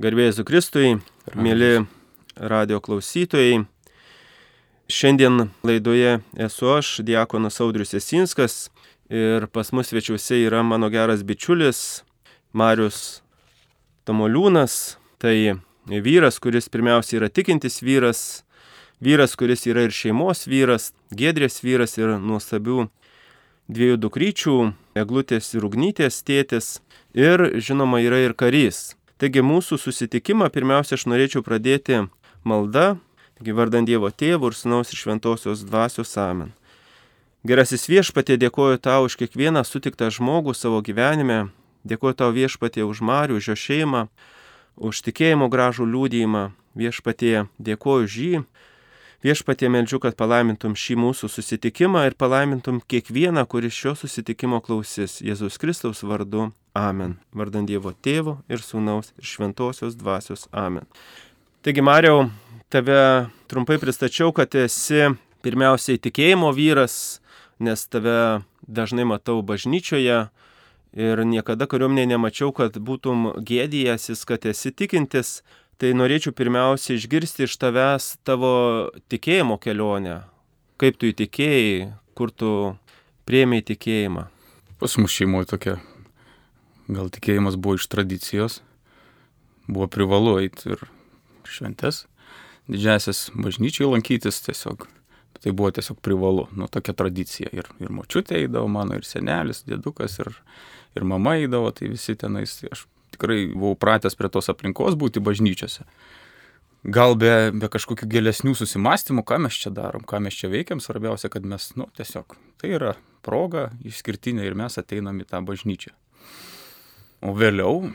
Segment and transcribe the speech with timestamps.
[0.00, 0.90] Garbėjai Kristui,
[1.36, 1.82] mėly
[2.40, 3.66] radio klausytojai.
[4.88, 8.54] Šiandien laidoje esu aš, Diekonas Audrius Esinskas
[9.12, 12.00] ir pas mus svečiuose yra mano geras bičiulis
[12.56, 13.20] Marius
[14.08, 14.96] Tamoliūnas.
[15.20, 15.36] Tai
[15.84, 18.22] vyras, kuris pirmiausia yra tikintis vyras,
[19.04, 22.86] vyras, kuris yra ir šeimos vyras, gedrės vyras ir nuostabių
[23.68, 24.56] dviejų dukryčių,
[24.96, 26.78] eglutės ir ugnytės tėtis
[27.12, 28.94] ir žinoma yra ir karys.
[29.20, 31.98] Taigi mūsų susitikimą pirmiausia aš norėčiau pradėti
[32.48, 32.94] malda,
[33.36, 36.54] taigi vardant Dievo tėvų ir sunaus ir šventosios dvasios amen.
[37.44, 41.50] Gerasis viešpatė dėkoju tau už kiekvieną sutiktą žmogų savo gyvenime,
[41.84, 44.02] dėkoju tau viešpatė už Marių, už jo šeimą,
[44.80, 46.44] už tikėjimo gražų liūdėjimą,
[46.80, 48.42] viešpatė dėkoju už jį,
[49.20, 55.60] Viešpatie meldžiu, kad palaimintum šį mūsų susitikimą ir palaimintum kiekvieną, kuris šio susitikimo klausys Jėzus
[55.60, 56.46] Kristaus vardu.
[56.72, 57.18] Amen.
[57.36, 60.46] Vardant Dievo Tėvo ir Sūnaus ir Šventosios Dvasios.
[60.56, 60.88] Amen.
[61.60, 62.30] Taigi, Mariau,
[62.72, 65.10] tave trumpai pristačiau, kad esi
[65.44, 67.20] pirmiausiai tikėjimo vyras,
[67.60, 70.20] nes tave dažnai matau bažnyčioje
[70.96, 75.42] ir niekada kariuomenėje nemačiau, kad būtum gėdijęsis, kad esi tikintis,
[75.80, 78.52] tai norėčiau pirmiausia išgirsti iš tavęs tavo
[79.12, 80.20] tikėjimo kelionę.
[80.80, 82.50] Kaip tu įtikėjai, kur tu
[83.28, 84.26] priemiai tikėjimą.
[84.80, 85.78] Pas mus šeimoje tokia,
[86.88, 88.60] gal tikėjimas buvo iš tradicijos,
[89.68, 90.84] buvo privalu eiti ir
[91.48, 92.04] šventes,
[92.68, 94.88] didžiasias bažnyčiai lankytis tiesiog.
[95.40, 97.48] Tai buvo tiesiog privalu, nu tokia tradicija.
[97.56, 100.34] Ir, ir močiutė eidavo mano, ir senelis, dėdukas, ir,
[100.98, 102.84] ir mama eidavo, tai visi tenais, aš
[103.20, 105.84] tikrai buvau pratęs prie tos aplinkos būti bažnyčiose.
[106.80, 111.28] Gal be, be kažkokių gilesnių susimastymų, ką mes čia darom, ką mes čia veikiam, svarbiausia,
[111.28, 115.92] kad mes, nu, tiesiog, tai yra proga išskirtinė ir mes ateinam į tą bažnyčią.
[117.20, 117.90] O vėliau,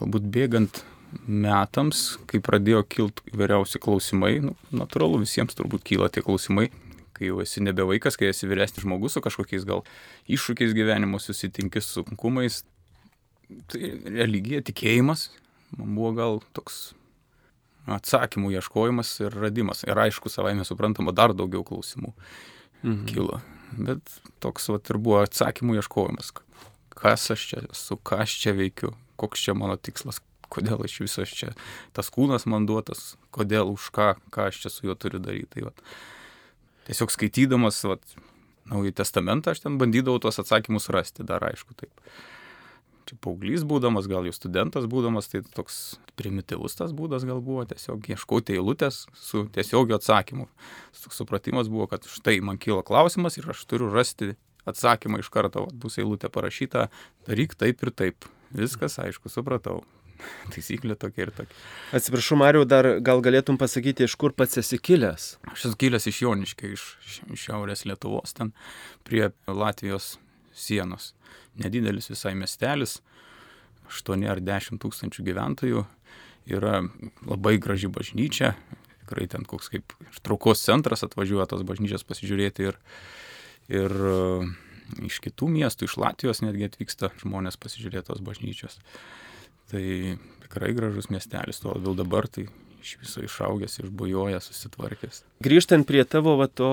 [0.00, 0.82] galbūt bėgant
[1.30, 6.72] metams, kai pradėjo kilti įvairiausi klausimai, nu, natūralu visiems turbūt kyla tie klausimai,
[7.14, 9.84] kai jau esi nebe vaikas, kai esi vyresnis žmogus su kažkokiais gal
[10.26, 12.64] iššūkiais gyvenimo susitinki su sunkumais,
[13.70, 15.28] tai religija, tikėjimas,
[15.78, 16.92] man buvo gal toks
[17.90, 19.84] atsakymų ieškojimas ir radimas.
[19.84, 22.12] Ir aišku, savai mes suprantama, dar daugiau klausimų
[22.82, 23.04] mhm.
[23.10, 23.40] kilo.
[23.74, 26.32] Bet toks vat, ir buvo atsakymų ieškojimas.
[26.94, 30.22] Kas aš čia esu, ką aš čia veikiu, koks čia mano tikslas,
[30.52, 31.50] kodėl aš visas čia,
[31.96, 35.50] tas kūnas man duotas, kodėl už ką, ką aš čia su juo turiu daryti.
[35.56, 35.82] Tai, vat,
[36.88, 38.14] tiesiog skaitydamas vat,
[38.64, 41.92] Naująjį testamentą aš ten bandydavau tuos atsakymus rasti, dar aišku taip
[43.22, 48.56] paauglys būdamas, gal jau studentas būdamas, tai toks primityvus tas būdas gal buvo tiesiog ieškoti
[48.56, 50.48] eilutės su tiesiogiu atsakymu.
[51.04, 54.34] Toks supratimas buvo, kad štai man kyla klausimas ir aš turiu rasti
[54.68, 56.88] atsakymą iš karto, vat, bus eilutė parašyta,
[57.28, 58.30] daryk taip ir taip.
[58.54, 59.82] Viskas, aišku, supratau.
[60.54, 61.56] Taisyklė tokia ir tokia.
[61.96, 65.34] Atsiprašau, Mariu, dar gal galėtum pasakyti, iš kur pats esi kilęs?
[65.50, 66.86] Aš esu kilęs iš Joniškio, iš,
[67.34, 68.54] iš Šiaurės Lietuvos, ten
[69.04, 70.14] prie Latvijos
[70.54, 71.12] sienos
[71.60, 72.98] nedidelis visai miestelis,
[73.90, 75.84] 8 ar 10 tūkstančių gyventojų,
[76.50, 76.82] yra
[77.24, 78.54] labai graži bažnyčia,
[79.04, 79.94] tikrai ten koks kaip
[80.24, 82.78] traukos centras atvažiuoja tos bažnyčios pasižiūrėti ir,
[83.72, 84.46] ir uh,
[85.04, 88.78] iš kitų miestų, iš Latvijos netgi atvyksta žmonės pasižiūrėti tos bažnyčios.
[89.70, 89.84] Tai
[90.44, 92.46] tikrai gražus miestelis, tuo labiau dabar tai
[92.84, 95.22] iš viso išaugęs, išbujojęs, susitvarkęs.
[95.44, 96.70] Grįžtant prie tavo va, to,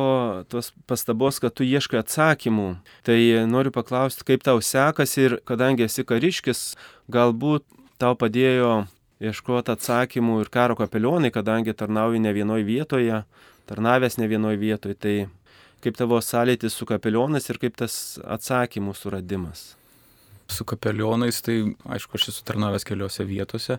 [0.52, 2.70] tos pastabos, kad tu ieškai atsakymų,
[3.08, 3.18] tai
[3.50, 6.64] noriu paklausti, kaip tau sekasi ir kadangi esi kariškis,
[7.12, 7.66] galbūt
[8.02, 8.86] tau padėjo
[9.22, 13.24] ieškoti atsakymų ir karo kapelionai, kadangi tarnauji ne vienoje vietoje,
[13.70, 15.16] tarnavęs ne vienoje vietoje, tai
[15.82, 17.96] kaip tavo sąlytis su kapelionais ir kaip tas
[18.26, 19.72] atsakymų suradimas.
[20.52, 21.62] Su kapelionais, tai
[21.96, 23.78] aišku, aš esu tarnavęs keliose vietose,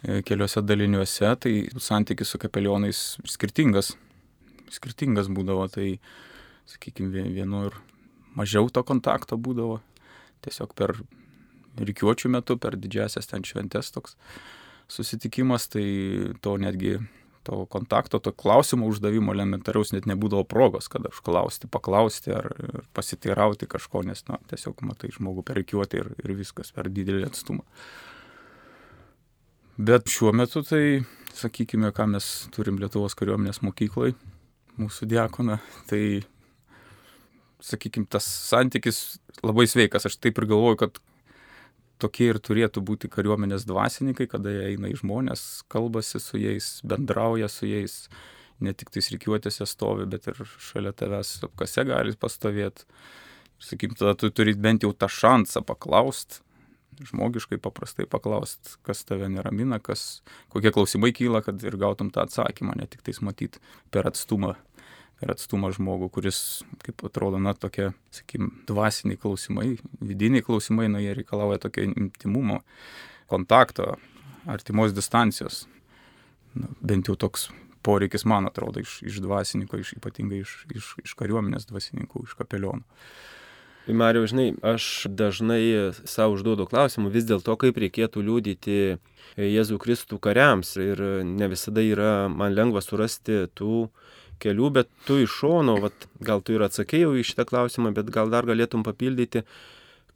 [0.00, 3.92] e, keliose daliniuose, tai santykis su kapelionais skirtingas.
[4.72, 5.98] Skirtingas būdavo, tai,
[6.72, 7.76] sakykime, vienu ir
[8.38, 9.82] mažiau to kontakto būdavo.
[10.46, 10.94] Tiesiog per
[11.76, 14.16] rykiuočių metu, per didžiasias ten šventes toks
[14.88, 15.84] susitikimas, tai
[16.40, 16.96] to netgi
[17.46, 22.50] to kontakto, to klausimo uždavimo elementariaus net nebūdavo progos, kad užklausti, paklausti ar
[22.96, 27.64] pasiteirauti kažko, nes, na, tiesiog matai žmogų perikiuoti ir, ir viskas per didelį atstumą.
[29.76, 31.02] Bet šiuo metu tai,
[31.36, 34.14] sakykime, ką mes turim Lietuvos kariuomenės mokyklai,
[34.80, 35.58] mūsų diakoną,
[35.90, 36.02] tai,
[37.64, 40.08] sakykime, tas santykis labai sveikas.
[40.08, 41.00] Aš taip ir galvoju, kad
[42.02, 47.48] tokie ir turėtų būti kariuomenės dvasininkai, kada jie eina į žmonės, kalbasi su jais, bendrauja
[47.52, 48.06] su jais,
[48.60, 52.88] ne tik tais reikiuotėse stovi, bet ir šalia tavęs apkase gali pastovėti.
[53.62, 56.42] Sakykim, tada tu turi bent jau tą šansą paklausti,
[57.00, 60.22] žmogiškai paprastai paklausti, kas tave neramina, kas,
[60.52, 63.60] kokie klausimai kyla, kad ir gautum tą atsakymą, ne tik tais matyti
[63.92, 64.54] per atstumą,
[65.20, 66.38] per atstumą žmogų, kuris,
[66.84, 69.70] kaip atrodo, na, tokie, sakykim, dvasiniai klausimai,
[70.04, 72.60] vidiniai klausimai, na, jie reikalauja tokio intimumo,
[73.32, 73.94] kontakto,
[74.50, 75.64] artimos distancijos.
[76.56, 77.48] Na, bent jau toks
[77.86, 82.84] poreikis, man atrodo, iš, iš dvasininko, iš, ypatingai iš, iš, iš kariuomenės dvasininkų, iš kapelionų.
[83.86, 88.78] Mariau, žinai, aš dažnai savo užduodu klausimų vis dėlto, kaip reikėtų liūdyti
[89.38, 90.72] Jėzų Kristų kariams.
[90.82, 93.86] Ir ne visada yra man lengva surasti tų
[94.42, 98.32] kelių, bet tu iš šono, vat, gal tu ir atsakėjau į šitą klausimą, bet gal
[98.32, 99.44] dar galėtum papildyti,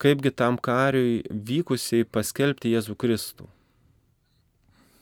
[0.01, 3.49] kaipgi tam kariui vykusiai paskelbti Jėzų Kristų.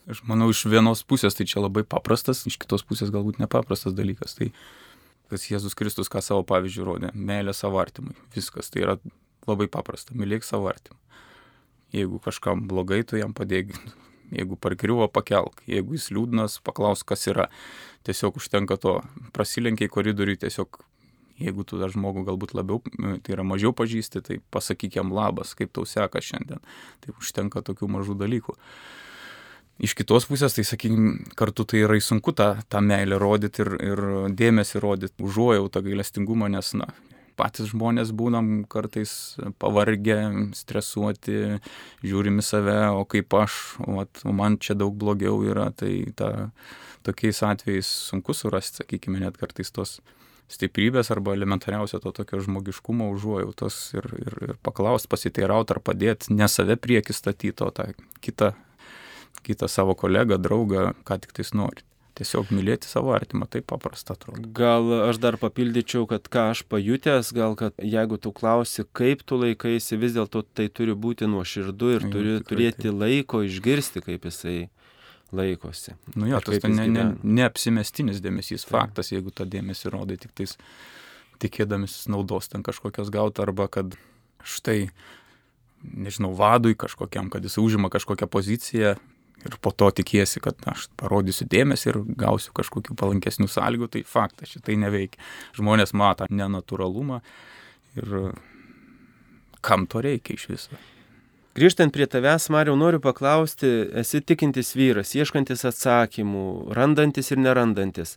[0.09, 4.39] Aš manau, iš vienos pusės tai čia labai paprastas, iš kitos pusės galbūt nepaprastas dalykas.
[4.39, 4.49] Tai
[5.29, 8.17] kas Jėzus Kristus ką savo pavyzdžių rodė- meilė savo artimui.
[8.35, 8.99] Viskas tai yra
[9.47, 10.17] labai paprasta.
[10.17, 10.97] Mylėk savo artimą.
[11.93, 13.77] Jeigu kažkam blogai, tu jam padėk.
[14.33, 15.63] Jeigu parkriuvo, pakelk.
[15.67, 17.49] Jeigu jis liūdnas, paklaus, kas yra.
[18.07, 18.99] Tiesiog užtenka to.
[19.35, 20.81] Prasilenkiai koridoriui, tiesiog
[21.39, 22.83] jeigu tu dar žmogų galbūt labiau,
[23.23, 26.63] tai yra mažiau pažįsti, tai pasakyk jam labas, kaip tau seka šiandien.
[27.05, 28.57] Tai užtenka tokių mažų dalykų.
[29.79, 34.01] Iš kitos pusės, tai sakykim, kartu tai yra sunku tą, tą meilę rodyti ir, ir
[34.35, 36.89] dėmesį rodyti, užuojautą gailestingumą, nes, na,
[37.39, 39.13] patys žmonės būnam kartais
[39.63, 40.19] pavargę,
[40.59, 41.61] stresuoti,
[42.03, 46.51] žiūrimi save, o kaip aš, o, o man čia daug blogiau yra, tai ta,
[47.09, 49.99] tokiais atvejais sunku surasti, sakykime, net kartais tos
[50.49, 56.49] stiprybės arba elementariausio to tokio žmogiškumo užuojautos ir, ir, ir paklausti, pasiteirauti ar padėti, ne
[56.49, 57.91] save prieki statyti, o tą
[58.25, 58.55] kitą
[59.43, 61.85] kitą savo kolegą, draugą, ką tik tais nori.
[62.19, 64.43] Tiesiog mylėti savo artimą, tai paprasta atrodo.
[64.55, 69.39] Gal aš dar papildyčiau, kad ką aš pajutęs, gal kad jeigu tu klausi, kaip tu
[69.39, 72.99] laikaisi, vis dėlto tai turi būti nuoširdu ir turi Jau, turėti taip.
[73.05, 74.57] laiko išgirsti, kaip jisai
[75.35, 75.95] laikosi.
[76.17, 77.05] Nu jo, tas tai ne, ne,
[77.41, 78.75] neapsimestinis dėmesys, tai.
[78.79, 80.57] faktas, jeigu tą dėmesį rodai tik tais
[81.43, 83.95] tikėdamis naudos ten kažkokios gauti arba kad
[84.47, 84.89] štai,
[85.83, 88.97] nežinau, vadui kažkokiam, kad jis užima kažkokią poziciją,
[89.47, 94.05] ir po to tikiesi, kad na, aš parodysiu dėmesį ir gausiu kažkokių palankesnių sąlygų, tai
[94.07, 95.21] faktas šitai neveikia.
[95.59, 97.21] Žmonės mato nenaturalumą
[97.99, 98.17] ir
[99.65, 100.81] kam to reikia iš viso.
[101.59, 103.67] Grįžtant prie tavęs, Mariau, noriu paklausti,
[103.99, 106.45] esi tikintis vyras, ieškantis atsakymų,
[106.77, 108.13] randantis ir nerandantis.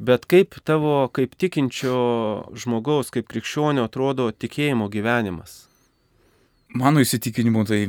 [0.00, 1.98] Bet kaip tavo, kaip tikinčio
[2.56, 5.66] žmogaus, kaip krikščionio atrodo tikėjimo gyvenimas?
[6.78, 7.82] Mano įsitikinimu tai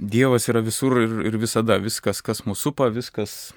[0.00, 1.76] Dievas yra visur ir, ir visada.
[1.78, 3.52] Viskas, kas mūsų supa, viskas,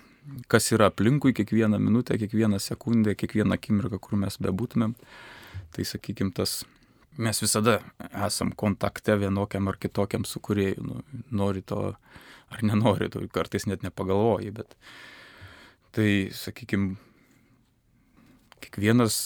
[0.52, 4.94] kas yra aplinkui, kiekvieną minutę, kiekvieną sekundę, kiekvieną akimirką, kur mes bebūtumėm.
[5.74, 6.66] Tai sakykime, tas
[7.18, 7.80] mes visada
[8.26, 10.84] esam kontakte vienokiam ar kitokiam su kurieju.
[10.84, 11.94] Nu, nori to
[12.54, 14.76] ar nenori, to kartais net nepagalvoji, bet
[15.94, 16.96] tai, sakykime,
[18.64, 19.18] kiekvienas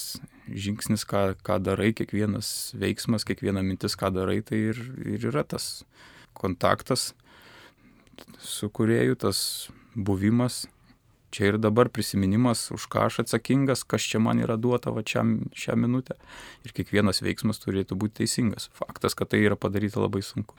[0.47, 5.83] žingsnis, ką, ką darai, kiekvienas veiksmas, kiekviena mintis, ką darai, tai ir, ir yra tas
[6.37, 7.11] kontaktas
[8.41, 9.39] su kurėju, tas
[9.95, 10.65] buvimas,
[11.31, 15.25] čia ir dabar prisiminimas, už ką aš atsakingas, kas čia man yra duota va čia,
[15.57, 16.17] šią minutę.
[16.65, 18.69] Ir kiekvienas veiksmas turėtų būti teisingas.
[18.77, 20.55] Faktas, kad tai yra padaryta labai sunku.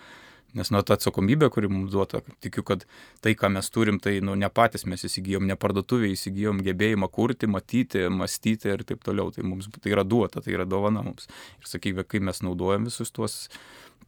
[0.56, 2.86] Nes nuo ta atsakomybė, kuri mums duota, tikiu, kad
[3.20, 7.50] tai, ką mes turim, tai nu, ne patys mes įsigijom, ne parduotuvėje įsigijom gebėjimą kurti,
[7.52, 9.28] matyti, mąstyti ir taip toliau.
[9.34, 11.28] Tai mums tai yra duota, tai yra dovana mums.
[11.60, 13.42] Ir sakykime, kai mes naudojam visus tuos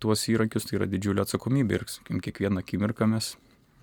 [0.00, 3.34] tuos įrankius, tai yra didžiulė atsakomybė ir sakykim, kiekvieną akimirką mes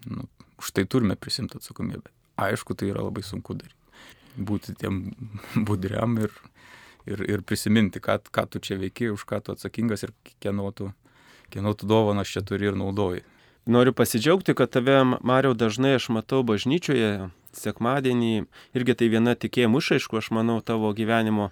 [0.09, 0.25] nu,
[0.57, 2.16] už tai turime prisimti atsakomybę.
[2.37, 3.75] Aišku, tai yra labai sunku daryti.
[4.37, 5.01] Būti tiem
[5.67, 6.33] budriam ir,
[7.09, 10.13] ir, ir prisiminti, ką, ką tu čia veiki, už ką tu atsakingas ir
[10.43, 10.91] kieno tu,
[11.53, 13.25] kieno tu dovanas čia turi ir naudoji.
[13.67, 17.27] Noriu pasidžiaugti, kad tave, Mariau, dažnai aš matau bažnyčioje,
[17.57, 18.45] sekmadienį,
[18.77, 21.49] irgi tai viena tikėjimų išaišku, aš manau, tavo gyvenimo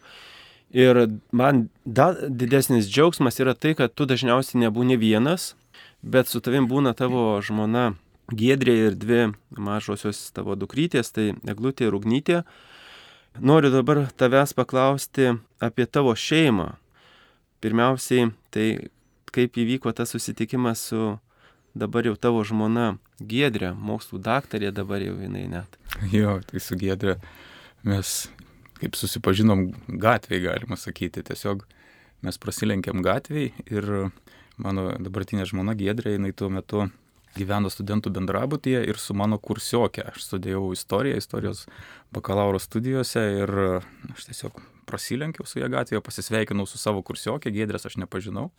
[0.76, 5.54] Ir man dar didesnis džiaugsmas yra tai, kad tu dažniausiai nebūni vienas,
[6.02, 7.94] bet su tavim būna tavo žmona
[8.34, 9.20] Giedrė ir dvi
[9.54, 12.42] mažosios tavo dukrytės, tai Eglutė ir Ugnytė.
[13.38, 16.72] Noriu dabar tavęs paklausti apie tavo šeimą.
[17.62, 18.90] Pirmiausiai, tai
[19.36, 21.16] kaip įvyko tas susitikimas su
[21.76, 25.78] dabar jau tavo žmona Giedrė, mokslų daktarė dabar jau jinai net.
[26.16, 27.20] Jo, tai su Giedrė
[27.86, 28.26] mes
[28.82, 31.24] kaip susipažinom gatvėje, galima sakyti.
[31.24, 31.64] Tiesiog
[32.26, 33.90] mes prasilenkėm gatvėje ir
[34.58, 36.88] mano dabartinė žmona Gedrė, jinai tuo metu
[37.36, 40.08] gyveno studentų bendrabutyje ir su mano kursiokė.
[40.12, 41.66] Aš studijavau istoriją, istorijos
[42.16, 43.54] bakalauro studijose ir
[44.14, 48.52] aš tiesiog prasilenkiau su ją gatvėje, pasisveikinau su savo kursiokė, Gedrės aš nepažinau.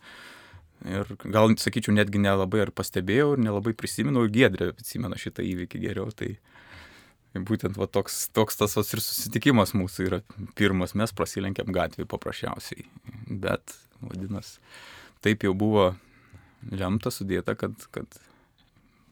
[0.85, 5.81] Ir gal, sakyčiau, netgi nelabai ar pastebėjau ir nelabai prisimenu, ir Gedrė atsimena šitą įvykį
[5.87, 6.11] geriau.
[6.13, 6.35] Tai
[7.47, 10.21] būtent va, toks, toks tas ir susitikimas mūsų yra
[10.59, 12.85] pirmas, mes prasilenkiam gatvį paprasčiausiai.
[13.27, 14.59] Bet, vadinasi,
[15.25, 15.89] taip jau buvo
[16.71, 18.19] lemta, sudėta, kad, kad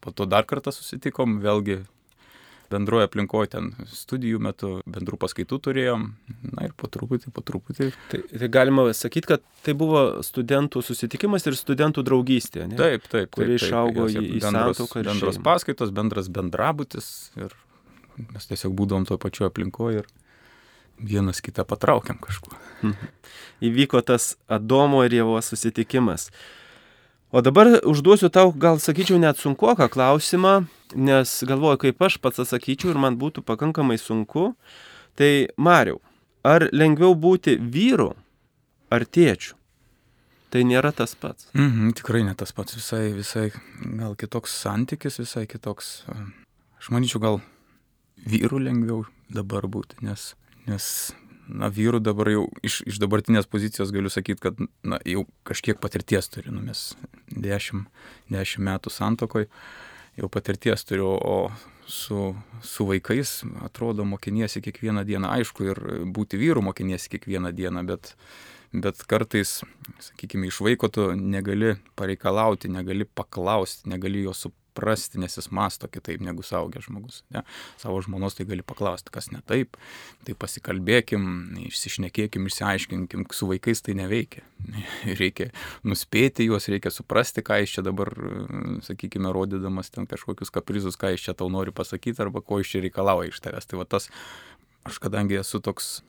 [0.05, 1.81] po to dar kartą susitikom, vėlgi
[2.71, 6.05] bendroje aplinkoje ten studijų metu, bendrų paskaitų turėjom,
[6.55, 7.91] na ir po truputį, po truputį.
[8.11, 12.79] Tai, tai galima sakyti, kad tai buvo studentų susitikimas ir studentų draugystė, ne?
[12.79, 13.31] Taip, taip.
[13.35, 15.45] Kuri išaugo į, į santuoką ir bendros šeimą.
[15.45, 17.09] paskaitos, bendras bendrabutis
[17.39, 17.55] ir
[18.17, 20.11] mes tiesiog būdom to pačiu aplinkoje ir
[20.99, 22.55] vienas kitą patraukiam kažkuo.
[22.81, 23.09] Mhm.
[23.65, 26.29] Įvyko tas Adomo ir Jėvo susitikimas.
[27.35, 30.53] O dabar užduosiu tau, gal sakyčiau, net sunkuoką klausimą,
[30.95, 34.53] nes galvoju, kaip aš pats atsakyčiau ir man būtų pakankamai sunku.
[35.19, 35.99] Tai Mariau,
[36.47, 38.13] ar lengviau būti vyru
[38.87, 39.57] ar tėčiu?
[40.47, 41.49] Tai nėra tas pats.
[41.51, 43.49] Mhm, tikrai ne tas pats, visai, visai
[43.83, 46.05] gal kitoks santykis, visai kitoks.
[46.79, 47.41] Aš manyčiau, gal
[48.23, 50.31] vyrų lengviau dabar būti, nes,
[50.71, 51.11] nes
[51.47, 56.29] na, vyrų dabar jau iš, iš dabartinės pozicijos galiu sakyti, kad na, jau kažkiek patirties
[56.31, 56.93] turiu, nu, mes
[57.29, 57.89] dešimt,
[58.33, 59.47] dešimt metų santokoj,
[60.19, 61.37] jau patirties turiu, o
[61.87, 62.33] su,
[62.65, 65.81] su vaikais atrodo mokiniesi kiekvieną dieną, aišku, ir
[66.15, 68.15] būti vyru mokiniesi kiekvieną dieną, bet,
[68.73, 69.59] bet kartais,
[70.09, 75.87] sakykime, iš vaiko tu negali pareikalauti, negali paklausti, negali jo suprasti suprasti, nes jis masto
[75.87, 77.23] kitaip negu saugęs žmogus.
[77.31, 77.43] Ne?
[77.77, 79.77] Savo žmonos tai gali paklausti, kas ne taip,
[80.25, 84.43] tai pasikalbėkim, išsišnekėkim, išsiaiškinkim, su vaikais tai neveikia.
[85.21, 85.51] Reikia
[85.83, 88.11] nuspėti juos, reikia suprasti, ką iš čia dabar,
[88.83, 92.83] sakykime, rodydamas ten kažkokius kaprizus, ką iš čia tau nori pasakyti arba ko iš čia
[92.83, 93.69] reikalauja iš tavęs.
[93.69, 94.09] Tai va tas,
[94.83, 96.01] aš kadangi esu toks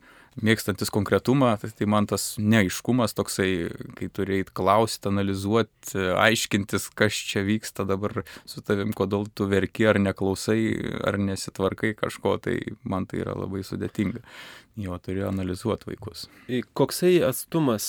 [0.44, 3.50] mėgstantis konkretumą, tai, tai man tas neaiškumas toksai,
[3.98, 9.88] kai turi eiti klausti, analizuoti, aiškintis, kas čia vyksta dabar su tavim, kodėl tu verki
[9.88, 10.60] ar neklausai,
[11.06, 14.24] ar nesitvarkai kažko, tai man tai yra labai sudėtinga.
[14.76, 16.26] Jo, turiu analizuoti vaikus.
[16.76, 17.86] Koksai atstumas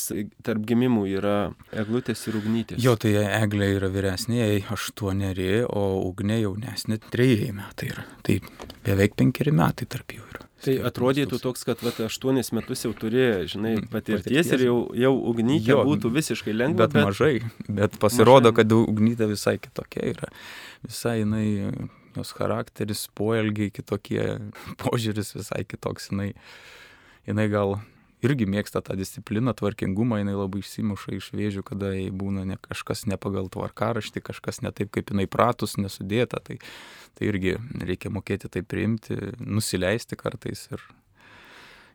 [0.47, 1.35] tarp gimimų yra
[1.75, 2.79] eglutės ir ugnytės?
[2.79, 8.07] Jo, tai eglė yra vyresnė, aštuoneri, o ugnė jaunesnė, trejai metai yra.
[8.23, 8.39] Tai
[8.87, 10.46] beveik penkeri metai tarp jų yra.
[10.67, 14.53] Tai atrodytų toks, kad vat, aštuonis metus jau turi, žinai, mm, patirties, patirties.
[14.57, 16.85] ir jau, jau ugnytė jo, būtų visiškai lengva.
[16.85, 17.33] Bet, bet mažai,
[17.67, 18.57] bet pasirodo, mažai.
[18.59, 20.31] kad ugnytė visai kitokia yra.
[20.85, 21.47] Visai jinai,
[22.17, 24.23] jos charakteris, poelgiai kitokie,
[24.83, 26.33] požiūris visai kitoks, jinai,
[27.29, 27.77] jinai gal
[28.27, 33.05] irgi mėgsta tą discipliną, tvarkingumą, jinai labai išsimuša iš vėžių, kada jai būna ne, kažkas
[33.09, 36.41] ne pagal tvarkaraštį, kažkas ne taip, kaip jinai pratus, nesudėta.
[36.43, 36.59] Tai,
[37.17, 40.83] tai irgi reikia mokėti tai priimti, nusileisti kartais ir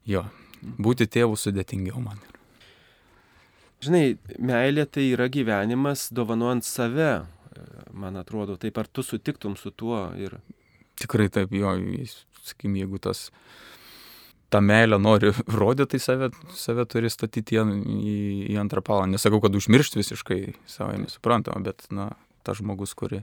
[0.08, 0.26] jo,
[0.62, 2.20] būti tėvų sudėtingiau man.
[3.82, 7.24] Žinai, meilė tai yra gyvenimas dovanojant save,
[7.92, 10.38] man atrodo, taip ar tu sutiktum su tuo ir...
[11.02, 11.72] Tikrai taip, jo,
[12.46, 13.30] sakykim, jeigu tas
[14.52, 15.32] tą meilę nori
[15.62, 18.16] rodyti, tai save, save turi statyti į, į,
[18.52, 19.08] į antrą palą.
[19.10, 22.10] Nesakau, kad užmiršti visiškai savo nesuprantama, bet, na,
[22.46, 23.22] tas žmogus, kuri,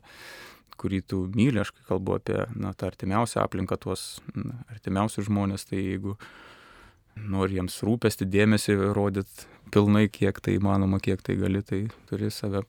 [0.79, 5.83] kurį tu myli, aš kalbu apie, na, tą artimiausią aplinką, tuos na, artimiausius žmonės, tai
[5.83, 6.15] jeigu
[7.19, 12.63] nori jiems rūpesti, dėmesį rodyti pilnai, kiek tai įmanoma, kiek tai gali, tai turi save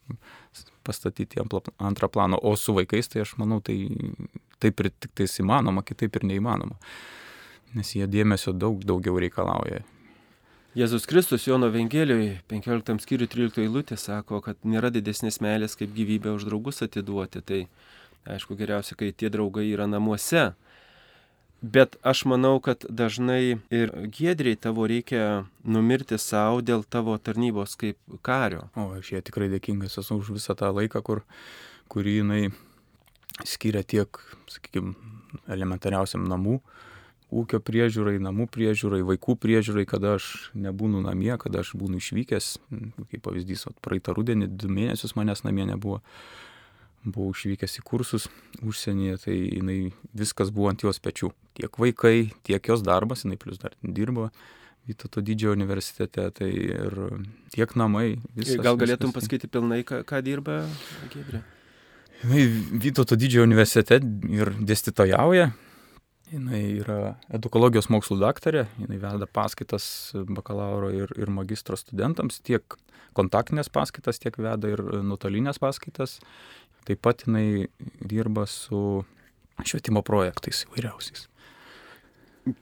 [0.85, 2.37] pastatyti ant antrą planą.
[2.45, 3.79] O su vaikais, tai aš manau, tai
[4.61, 6.77] taip ir tik tais įmanoma, kitaip ir neįmanoma
[7.75, 9.83] nes jie dėmesio daug daugiau reikalauja.
[10.79, 16.31] Jėzus Kristus Jono Evangelijoje 15 skyriui 13 eilutė sako, kad nėra didesnės meilės kaip gyvybę
[16.37, 17.43] už draugus atiduoti.
[17.43, 17.65] Tai
[18.31, 20.53] aišku geriausia, kai tie draugai yra namuose.
[21.61, 27.99] Bet aš manau, kad dažnai ir gėdriai tavo reikia numirti savo dėl tavo tarnybos kaip
[28.23, 28.69] kario.
[28.79, 31.25] O aš jie tikrai dėkingas esu už visą tą laiką, kur,
[31.91, 32.45] kurį jinai
[33.43, 34.23] skiria tiek,
[34.55, 34.95] sakykime,
[35.51, 36.61] elementariausiam namų
[37.31, 42.53] ūkio priežiūrai, namų priežiūrai, vaikų priežiūrai, kada aš nebūnu namie, kada aš būnu išvykęs,
[43.13, 46.01] kaip pavyzdys, praeitą rudenį du mėnesius manęs namie nebuvo,
[47.07, 48.29] buvau išvykęs į kursus
[48.61, 49.79] užsienyje, tai jinai
[50.17, 51.31] viskas buvo ant jos pečių.
[51.59, 54.31] Tiek vaikai, tiek jos darbas, jinai plus dar dirbo.
[54.89, 56.95] Vytauto didžiojo universitete, tai ir
[57.55, 58.19] tiek namai.
[58.35, 59.23] Visas, Gal galėtum viskas...
[59.23, 60.63] pasakyti pilnai, ką, ką dirba
[61.13, 61.45] Gedrė?
[62.21, 65.51] Vytauto didžiojo universitete ir dėstytojauja,
[66.31, 69.85] jinai yra edukologijos mokslų daktarė, jinai veda paskaitas
[70.31, 72.77] bakalauro ir, ir magistro studentams, tiek
[73.19, 76.19] kontaktinės paskaitas, tiek veda ir nuotolinės paskaitas.
[76.89, 77.69] Taip pat jinai
[78.01, 79.03] dirba su
[79.67, 81.27] švietimo projektais įvairiausiais.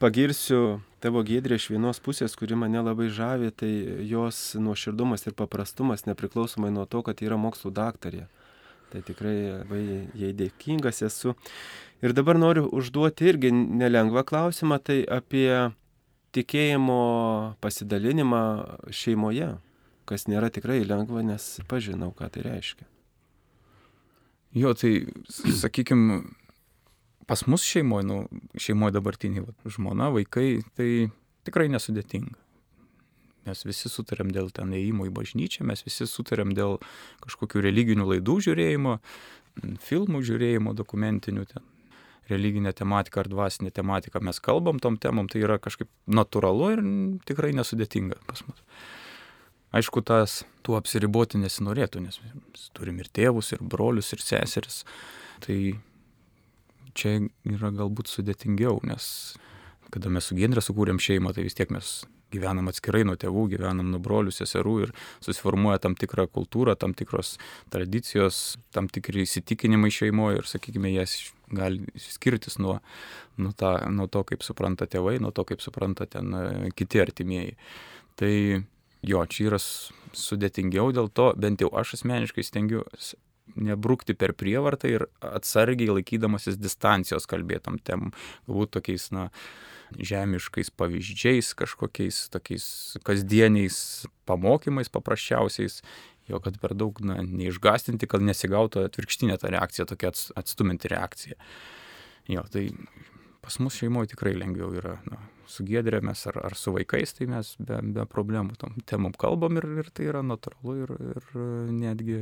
[0.02, 3.70] Pagirsiu tavo gėdrė iš vienos pusės, kuri mane labai žavi, tai
[4.08, 8.26] jos nuoširdumas ir paprastumas nepriklausomai nuo to, kad yra mokslo daktarė.
[8.88, 9.82] Tai tikrai labai
[10.16, 11.34] jai dėkingas esu.
[12.04, 15.50] Ir dabar noriu užduoti irgi nelengvą klausimą, tai apie
[16.36, 17.00] tikėjimo
[17.64, 18.42] pasidalinimą
[18.94, 19.50] šeimoje,
[20.08, 22.86] kas nėra tikrai lengva, nes pažinau, ką tai reiškia.
[24.56, 24.92] Jo, tai,
[25.28, 26.22] sakykime,
[27.28, 28.20] pas mus šeimoje, nu,
[28.56, 31.10] šeimoje dabartiniai, va, žmona, vaikai, tai
[31.44, 32.38] tikrai nesudėtinga.
[33.46, 36.78] Mes visi sutarėm dėl ten įėjimo į bažnyčią, mes visi sutarėm dėl
[37.24, 38.98] kažkokių religinių laidų žiūrėjimo,
[39.84, 41.66] filmų žiūrėjimo, dokumentinių ten
[42.28, 46.82] religinę tematiką ar dvasinę tematiką mes kalbam tom temom, tai yra kažkaip natūralu ir
[47.28, 48.64] tikrai nesudėtinga pas mus.
[49.78, 54.80] Aišku, tas tuo apsiriboti nesinorėtų, nes mes turim ir tėvus, ir brolius, ir seseris.
[55.44, 55.56] Tai
[56.96, 59.36] čia yra galbūt sudėtingiau, nes
[59.94, 62.00] kada mes su Gendrė sukūrėm šeimą, tai vis tiek mes
[62.32, 67.36] gyvenam atskirai nuo tėvų, gyvenam nuo brolių, seserų ir susiformuoja tam tikra kultūra, tam tikros
[67.72, 71.16] tradicijos, tam tikri įsitikinimai šeimoje ir, sakykime, jas
[71.48, 72.78] gali skirtis nuo,
[73.40, 77.56] nuo, ta, nuo to, kaip supranta tėvai, nuo to, kaip supranta ten e, kiti artimieji.
[78.18, 78.32] Tai
[79.08, 83.16] jo, čia yra sudėtingiau, dėl to bent jau aš asmeniškai stengiuosi
[83.56, 88.10] nebrukti per prievartą ir atsargiai laikydamasis distancijos kalbėtam tem,
[88.48, 89.28] galbūt tokiais, na,
[89.96, 92.68] žemiškais pavyzdžiais, kažkokiais tokiais
[93.06, 93.78] kasdieniais
[94.28, 95.80] pamokymais paprasčiausiais,
[96.28, 101.38] jo kad per daug na, neišgastinti, kad nesigautų atvirkštinė ta reakcija, tokia atstuminti reakcija.
[102.28, 102.68] Jo, tai
[103.40, 104.98] pas mus šeimoje tikrai lengviau yra.
[105.08, 109.56] Na, su gėdrėmis ar, ar su vaikais, tai mes be, be problemų tom temom kalbam
[109.60, 111.30] ir, ir tai yra natūralu ir, ir
[111.72, 112.18] netgi,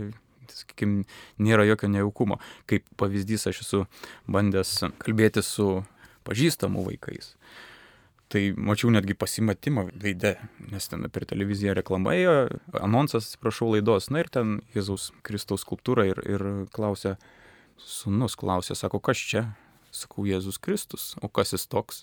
[0.53, 1.05] sakykime,
[1.43, 2.39] nėra jokio nejaukumo.
[2.71, 3.83] Kaip pavyzdys aš esu
[4.31, 5.83] bandęs kalbėti su
[6.27, 7.35] pažįstamų vaikais.
[8.27, 10.33] Tai mačiau netgi pasimatimą veide,
[10.73, 12.35] nes ten per televiziją reklama ėjo,
[12.83, 17.15] anonsas, atsiprašau, laidos, na ir ten Jėzaus Kristaus skulptūra ir, ir klausė,
[17.79, 19.45] sunus klausė, sako, kas čia?
[19.95, 22.03] Sakau, Jėzus Kristus, o kas jis toks?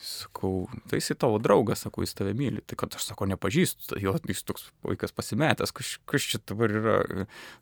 [0.00, 2.62] Sakau, tai jis tavo draugas, sakau, jis tave myli.
[2.64, 6.72] Tai kad aš, sako, nepažįstu, tai jo, jis toks vaikas pasimetęs, kas, kas čia dabar
[6.72, 6.96] yra.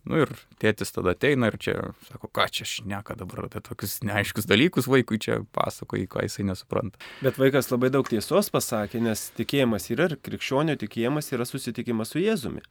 [0.07, 1.77] Nu ir tėtis tada ateina ir čia,
[2.13, 7.03] sako, ką čia šneka dabar apie tokius neaiškus dalykus vaikui čia pasakoja, ką jisai nesupranta.
[7.25, 12.23] Bet vaikas labai daug tiesos pasakė, nes tikėjimas yra ir krikščionio tikėjimas yra susitikimas su
[12.23, 12.63] Jėzumi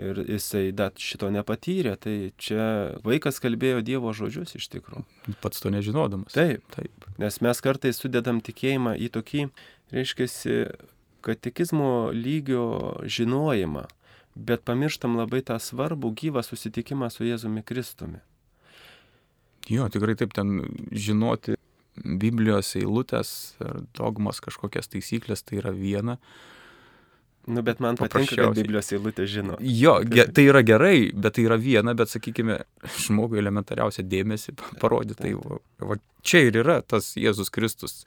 [0.00, 2.64] ir jisai dar šito nepatyrė, tai čia
[3.04, 5.04] vaikas kalbėjo Dievo žodžius iš tikrųjų.
[5.44, 6.32] Pats to nežinodamas.
[6.36, 7.06] Taip, taip.
[7.20, 9.46] Nes mes kartais sudedam tikėjimą į tokį,
[9.94, 10.28] reiškia,
[11.26, 13.86] katekizmo lygio žinojimą,
[14.34, 18.22] bet pamirštam labai tą svarbų gyvą susitikimą su Jėzumi Kristumi.
[19.70, 21.58] Jo, tikrai taip ten žinoti
[22.00, 23.58] Biblijos eilutės
[23.96, 26.16] dogmas kažkokias taisyklės tai yra viena,
[27.50, 29.56] Nu, bet man patinka, kad Biblijos eilutė žino.
[29.60, 32.60] Jo, ge, tai yra gerai, bet tai yra viena, bet sakykime,
[33.06, 35.18] žmogui elementariausia dėmesį parodyti.
[35.24, 35.58] Tai va,
[35.92, 38.04] va, čia ir yra tas Jėzus Kristus,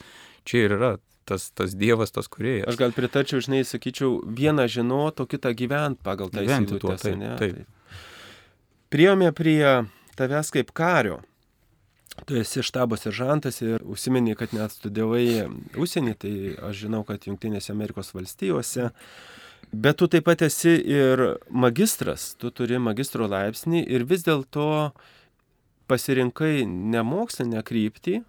[0.48, 0.94] čia ir yra
[1.28, 2.70] tas, tas Dievas, tas kuriejas.
[2.72, 7.36] Aš gal pritarčiau, žinai, sakyčiau, vieną žinot, o kitą gyvent pagal tą ne?
[7.40, 7.60] taip.
[7.60, 8.00] taip.
[8.94, 9.86] Priejome prie
[10.20, 11.22] tavęs kaip kario.
[12.26, 16.34] Tu esi štabo seržantas ir užsimeni, kad net studijavai užsienį, tai
[16.70, 18.92] aš žinau, kad Junktinėse Amerikos valstijose.
[19.74, 24.68] Bet tu taip pat esi ir magistras, tu turi magistro laipsnį ir vis dėlto
[25.92, 28.22] pasirinkai ne mokslinę kryptį,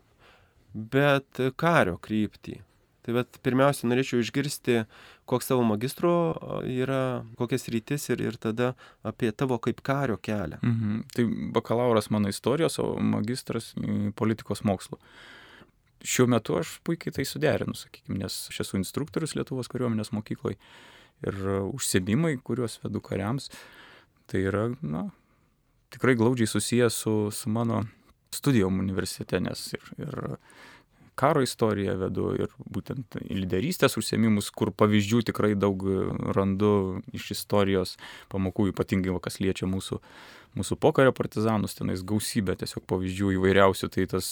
[0.75, 2.59] bet kario kryptį.
[3.05, 4.79] Tai bet pirmiausia, norėčiau išgirsti,
[5.29, 6.15] koks tavo magistro
[6.65, 8.73] yra, kokias rytis ir, ir tada
[9.05, 10.61] apie tavo kaip kario kelią.
[10.65, 11.03] Mhm.
[11.13, 13.75] Tai bakalauras mano istorijos, o magistras
[14.17, 15.01] politikos mokslo.
[16.05, 20.59] Šiuo metu aš puikiai tai suderinu, sakykime, nes aš esu instruktorius Lietuvos kariuomenės mokykloje
[21.25, 21.39] ir
[21.71, 23.51] užsiemimai, kuriuos vedu kariams,
[24.29, 25.07] tai yra, na,
[25.95, 27.85] tikrai glaudžiai susijęs su, su mano
[28.35, 30.15] studijom universitete, nes ir, ir
[31.19, 35.85] karo istoriją vedu ir būtent lyderystės užsiemimus, kur pavyzdžių tikrai daug
[36.37, 37.97] randu iš istorijos
[38.33, 40.01] pamokų, ypatingai kas liečia mūsų,
[40.59, 44.29] mūsų pokario partizanus, tenais gausybė tiesiog pavyzdžių įvairiausių, tai tas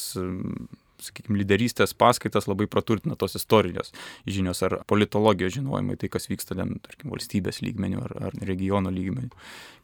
[1.04, 3.92] sakykime, lyderystės paskaitas labai praturtina tos istorijos
[4.26, 9.32] žinios ar politologijos žinojimai, tai kas vyksta ten, tarkim, valstybės lygmenių ar, ar regiono lygmenių.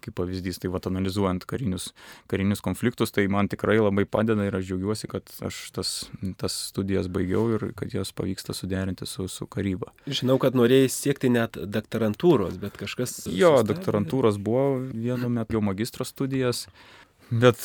[0.04, 1.88] Kaip pavyzdys, tai va, analizuojant karinius,
[2.30, 5.94] karinius konfliktus, tai man tikrai labai padeda ir aš džiaugiuosi, kad aš tas,
[6.38, 9.90] tas studijas baigiau ir kad jas pavyksta suderinti su, su karyba.
[10.06, 13.24] Žinau, kad norėjai siekti net doktorantūros, bet kažkas...
[13.26, 13.72] Jo, sustabė.
[13.72, 16.68] doktorantūros buvo vienu metu jau magistro studijas
[17.28, 17.60] Bet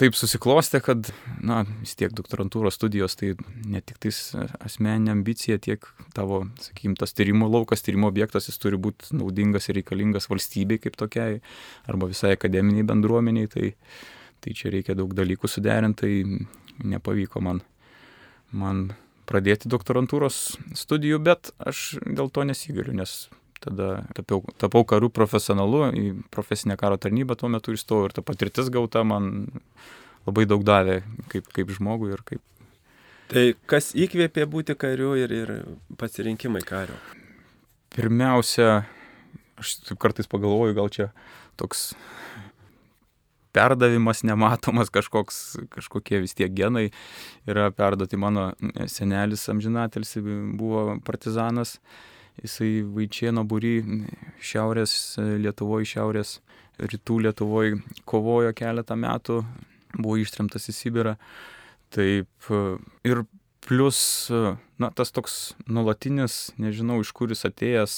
[0.00, 1.10] taip susiklostė, kad,
[1.44, 3.34] na, vis tiek doktorantūros studijos tai
[3.68, 4.20] ne tik tais
[4.64, 5.84] asmeninė ambicija, tiek
[6.16, 10.96] tavo, sakykime, tas tyrimo laukas, tyrimo objektas, jis turi būti naudingas ir reikalingas valstybei kaip
[10.96, 11.42] tokiai,
[11.90, 13.74] arba visai akademiniai bendruomeniai, tai,
[14.40, 17.60] tai čia reikia daug dalykų suderinti, tai nepavyko man,
[18.56, 18.86] man
[19.28, 23.26] pradėti doktorantūros studijų, bet aš dėl to nesigaliu, nes
[23.64, 28.70] tada tapiau, tapau karų profesionalu, į profesinę karo tarnybą tuo metu įstojau ir ta patirtis
[28.72, 29.48] gauta man
[30.28, 31.00] labai daug davė
[31.32, 32.42] kaip, kaip žmogui ir kaip.
[33.32, 35.52] Tai kas įkvėpė būti kariu ir, ir
[36.00, 36.96] pasirinkimai kario?
[37.94, 38.84] Pirmiausia,
[39.60, 41.08] aš kartais pagalvoju, gal čia
[41.60, 41.92] toks
[43.54, 45.38] perdavimas nematomas kažkoks,
[45.72, 46.88] kažkokie vis tiek genai
[47.46, 48.18] yra perduoti.
[48.18, 48.50] Mano
[48.90, 50.16] senelis amžinatelis
[50.58, 51.78] buvo partizanas
[52.42, 53.76] jisai Vaičieno būry
[54.42, 54.96] šiaurės
[55.42, 56.38] Lietuvoje, šiaurės
[56.78, 59.42] rytų Lietuvoje kovojo keletą metų,
[59.98, 61.16] buvo ištremtas į Sibirą.
[61.94, 62.50] Taip
[63.06, 63.22] ir
[63.64, 64.30] plus,
[64.78, 67.94] na, tas toks nulatinis, nežinau iš kur jis atėjęs,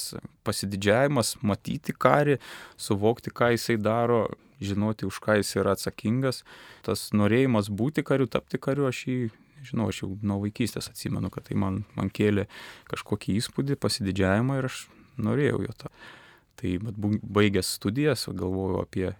[0.47, 2.37] pasididžiavimas, matyti karį,
[2.79, 4.27] suvokti, ką jisai daro,
[4.63, 6.43] žinoti, už ką jis yra atsakingas,
[6.85, 9.19] tas norėjimas būti kariu, tapti kariu, aš jį
[9.65, 12.47] žinau, aš jau nuo vaikystės atsimenu, kad tai man, man kėlė
[12.91, 14.83] kažkokį įspūdį, pasididžiavimą ir aš
[15.21, 15.91] norėjau jo to.
[16.57, 16.73] Tai
[17.37, 19.11] baigęs studijas, galvojau apie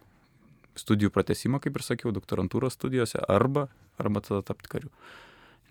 [0.77, 3.67] studijų pratesimą, kaip ir sakiau, doktorantūros studijose, arba,
[4.01, 4.91] arba tada tapti kariu.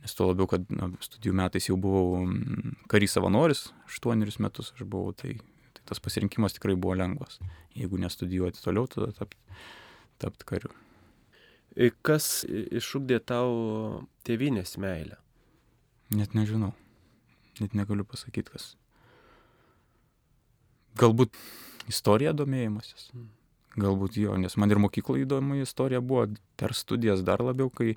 [0.03, 4.85] Nes tuo labiau, kad na, studijų metais jau buvau mm, karys savanoris, aštuonerius metus aš
[4.87, 5.39] buvau, tai,
[5.75, 7.41] tai tas pasirinkimas tikrai buvo lengvas.
[7.79, 9.39] Jeigu nestudijuoti toliau, tada tapti
[10.19, 10.73] tapt kariu.
[11.77, 13.53] Kas išugdė tau
[14.25, 15.19] tėvynės meilę?
[16.17, 16.73] Net nežinau.
[17.61, 18.71] Net negaliu pasakyti, kas.
[20.97, 21.37] Galbūt
[21.93, 23.11] istorija domėjimasis.
[23.13, 23.29] Hmm.
[23.77, 27.93] Galbūt jo, nes man ir mokykloje įdomu istorija buvo per studijas dar labiau, kai,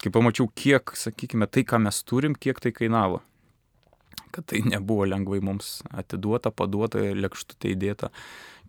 [0.00, 3.20] kai pamačiau, kiek, sakykime, tai, ką mes turim, kiek tai kainavo.
[4.36, 8.12] Kad tai nebuvo lengvai mums atiduota, paduota, lėkštutė įdėta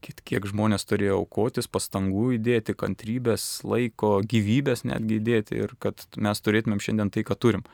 [0.02, 6.82] kiek žmonės turėjo aukotis, pastangų įdėti, kantrybės, laiko, gyvybės netgi įdėti ir kad mes turėtumėm
[6.84, 7.66] šiandien tai, ką turim.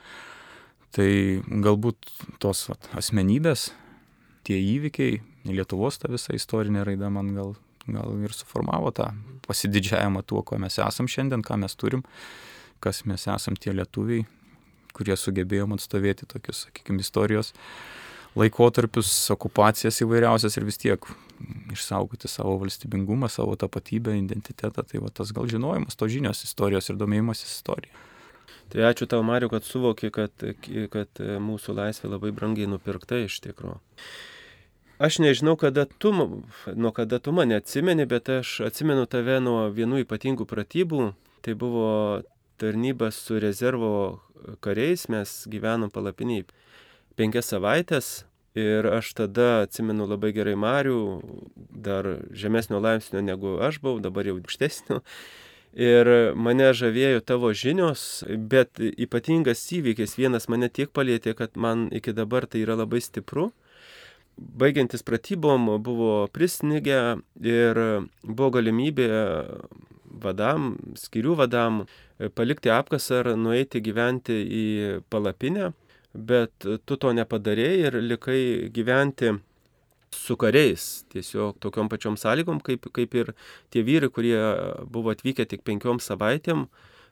[0.94, 1.10] Tai
[1.66, 2.10] galbūt
[2.44, 3.72] tos vat, asmenybės,
[4.48, 7.50] tie įvykiai, Lietuvos ta visa istorinė raida man gal,
[7.84, 9.10] gal ir suformavo tą
[9.44, 12.06] pasididžiavimą tuo, ko mes esam šiandien, ką mes turim,
[12.84, 14.24] kas mes esam tie lietuviai,
[14.96, 17.54] kurie sugebėjom atstovėti tokius, sakykime, istorijos
[18.40, 21.06] laikotarpius, okupacijas įvairiausias ir vis tiek
[21.74, 24.86] išsaugoti savo valstybingumą, savo tapatybę, identitetą.
[24.90, 27.94] Tai va tas gal žinojimas, to žinios istorijos ir domėjimasis istorija.
[28.74, 30.34] Tai ačiū tau, Mariu, kad suvoki, kad,
[30.94, 33.78] kad mūsų laisvė labai brangiai nupirkta iš tikrųjų.
[35.04, 40.06] Aš nežinau, kada tu, nuo kada tu mane atsimeni, bet aš atsimenu tave nuo vienų
[40.06, 41.12] ypatingų pratybų.
[41.44, 41.88] Tai buvo
[42.64, 44.22] tarnybas su rezervo
[44.64, 46.46] kariais, mes gyvenom palapiniai
[47.20, 48.24] penkias savaitės
[48.56, 51.00] ir aš tada atsimenu labai gerai Marių,
[51.58, 55.02] dar žemesnio laipsnio negu aš buvau, dabar jau aukštesnio.
[55.74, 62.14] Ir mane žavėjo tavo žinios, bet ypatingas įvykis vienas mane tiek palėtė, kad man iki
[62.14, 63.50] dabar tai yra labai stipru.
[64.38, 67.82] Baigiantis pratybom buvo prisnigę ir
[68.22, 69.10] buvo galimybė
[70.22, 71.84] vadam, skirių vadam
[72.36, 74.66] palikti apkasą ar nueiti gyventi į
[75.10, 75.72] palapinę
[76.14, 76.54] bet
[76.86, 78.40] tu to nepadarėjai ir likai
[78.74, 79.34] gyventi
[80.14, 83.34] su kariais, tiesiog tokiom pačiom sąlygom, kaip, kaip ir
[83.74, 84.38] tie vyrai, kurie
[84.86, 86.68] buvo atvykę tik penkiom savaitėm,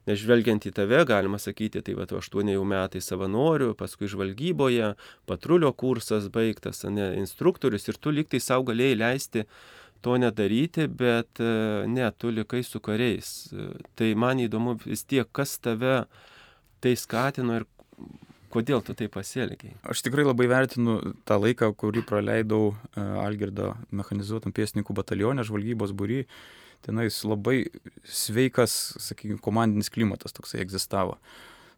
[0.09, 4.93] nežvelgiant į tave, galima sakyti, tai va, aštuoni jau metai savanorių, paskui žvalgyboje,
[5.29, 9.45] patrulio kursas baigtas, ne, instruktorius ir tu liktai savo galėjai leisti
[10.01, 11.41] to nedaryti, bet
[11.87, 13.51] ne, tu likai su kariais.
[13.95, 16.03] Tai man įdomu vis tiek, kas tave
[16.81, 17.67] tai skatino ir
[18.51, 19.77] Kodėl tu tai pasielgiai?
[19.87, 26.25] Aš tikrai labai vertinu tą laiką, kurį praleidau e, Algirdo mechanizuotam pėsninkų batalionė, žvalgybos būry.
[26.83, 27.69] Tenais labai
[28.03, 31.15] sveikas, sakykime, komandinis klimatas toksai egzistavo.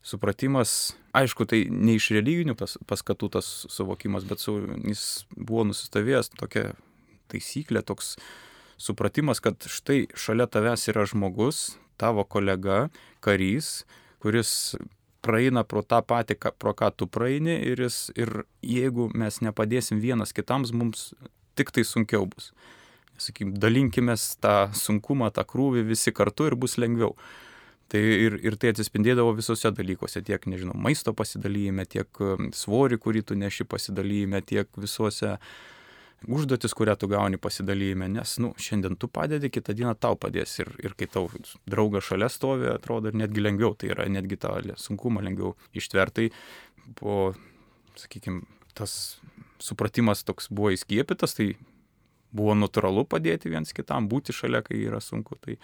[0.04, 5.06] Supratimas, aišku, tai ne iš religinių pas, paskatų tas suvokimas, bet su, jis
[5.38, 6.72] buvo nusistovėjęs tokia
[7.34, 8.16] taisyklė, toks
[8.82, 12.88] supratimas, kad štai šalia tavęs yra žmogus, tavo kolega,
[13.24, 13.84] karys,
[14.24, 14.76] kuris
[15.24, 20.36] praeina pro tą patį, pro ką tu praeini ir, jis, ir jeigu mes nepadėsim vienas
[20.36, 21.12] kitams, mums
[21.58, 22.52] tik tai sunkiau bus.
[23.22, 27.14] Sakykim, dalinkime tą sunkumą, tą krūvį visi kartu ir bus lengviau.
[27.94, 33.22] Tai ir, ir tai atsispindėdavo visose dalykuose, tiek, nežinau, maisto pasidalyme, tiek um, svorį, kurį
[33.30, 35.36] tu neši pasidalyme, tiek visuose
[36.28, 40.72] užduotis, kurią tu gauni pasidalyme, nes, nu, šiandien tu padedi, kitą dieną tau padės ir,
[40.84, 41.28] ir kai tau
[41.70, 46.30] draugas šalia stovi, atrodo ir netgi lengviau, tai yra netgi tą sunkumą lengviau ištvertai
[47.00, 47.34] po,
[48.00, 48.44] sakykime,
[48.78, 49.20] tas
[49.64, 51.54] supratimas toks buvo įskiepytas, tai
[52.34, 55.38] buvo natūralu padėti viens kitam, būti šalia, kai yra sunku.
[55.44, 55.58] Tai,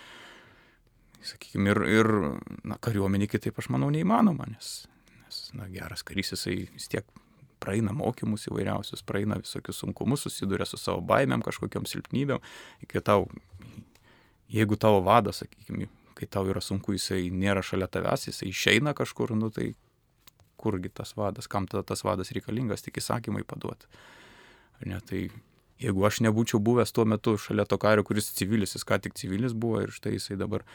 [1.26, 2.12] sakykime, ir, ir
[2.64, 4.76] na, kariuomenė kitaip, aš manau, neįmanoma, nes,
[5.24, 7.08] nes na, geras karys jisai vis tiek
[7.60, 12.44] praeina mokymus įvairiausius, praeina visokius sunkumus, susiduria su savo baimėm, kažkokiam silpnybėm,
[12.92, 13.28] kai tau,
[14.52, 19.36] jeigu tavo vadas, sakykime, kai tau yra sunku, jisai nėra šalia tavęs, jisai išeina kažkur,
[19.38, 19.74] nu tai
[20.60, 23.88] kurgi tas vadas, kam tada tas vadas reikalingas, tik įsakymai paduoti.
[24.80, 25.28] Ar ne, tai
[25.80, 29.56] jeigu aš nebūčiau buvęs tuo metu šalia to kario, kuris civilis, jis ką tik civilis
[29.56, 30.66] buvo ir štai jisai dabar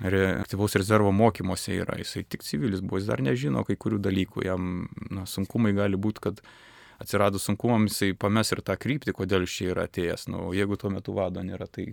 [0.00, 4.88] aktyvaus rezervo mokymuose yra, jisai tik civilis buvo, jis dar nežino kai kurių dalykų, jam
[5.10, 6.40] na, sunkumai gali būti, kad
[7.02, 10.28] atsiradus sunkumams jisai pames ir tą kryptį, kodėl iš čia yra atėjęs.
[10.32, 11.92] Nu, jeigu tuo metu vado nėra, tai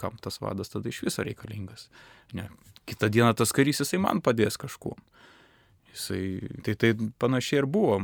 [0.00, 1.88] kam tas vadas tada iš viso reikalingas.
[2.36, 2.48] Ne.
[2.86, 4.96] Kitą dieną tas karys jisai man padės kažkuo.
[5.92, 6.22] Jisai,
[6.66, 8.00] tai tai panašiai ir buvo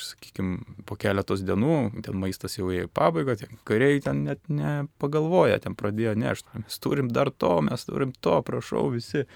[0.00, 4.40] aš sakykime, po keletos dienų, ten maistas jau ėjo į pabaigą, ten kariai ten net
[4.50, 9.26] nepagalvoja, ten pradėjo nešti, mes turim dar to, mes turim to, prašau, visi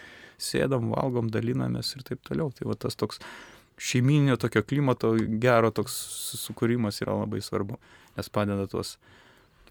[0.41, 2.51] sėdam, valgom, dalinamės ir taip toliau.
[2.57, 3.21] Tai va tas toks
[3.79, 5.95] šeiminio tokio klimato gero toks
[6.41, 7.79] sukūrimas yra labai svarbu,
[8.17, 8.97] nes padeda tuos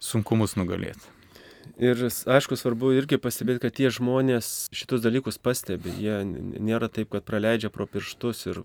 [0.04, 1.12] sunkumus nugalėti.
[1.80, 5.94] Ir aišku, svarbu irgi pastebėti, kad tie žmonės šitus dalykus pastebi.
[6.04, 8.60] Jie nėra taip, kad praleidžia pro pirštus ir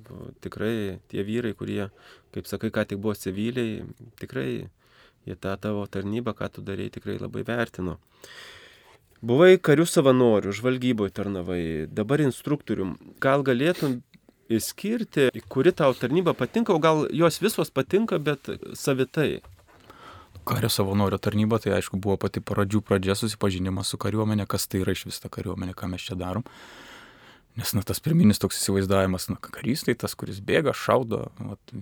[0.45, 1.89] tikrai tie vyrai, kurie,
[2.35, 3.83] kaip sakai, ką tik buvo civiliai,
[4.21, 4.49] tikrai
[5.27, 7.99] jie tą tavo tarnybą, ką tu darėjai, tikrai labai vertino.
[9.19, 12.95] Buvai karių savanorių, žvalgyboje tarnavai, dabar instruktorium.
[13.19, 13.99] Gal galėtum
[14.49, 18.47] įskirti, kuri tau tarnyba patinka, o gal jos visos patinka, bet
[18.79, 19.41] savitai?
[20.49, 24.95] kario savanorio tarnyba, tai aišku buvo pati pradžių pradžia susipažinimas su kariuomenė, kas tai yra
[24.97, 26.47] iš vis ta kariuomenė, ką mes čia darom.
[27.59, 31.73] Nes na, tas pirminis toks įsivaizdavimas, na, karys tai tas, kuris bėga, šaudo, vat,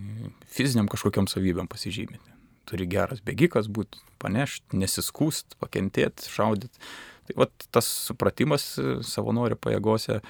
[0.48, 2.32] fiziniam kažkokiam savybėm pasižymėti.
[2.66, 6.80] Turi geras bėgikas būti, panešti, nesiskūst, pakentėti, šaudyti.
[7.28, 8.64] Tai vat, tas supratimas
[9.04, 10.22] savanorio pajėgose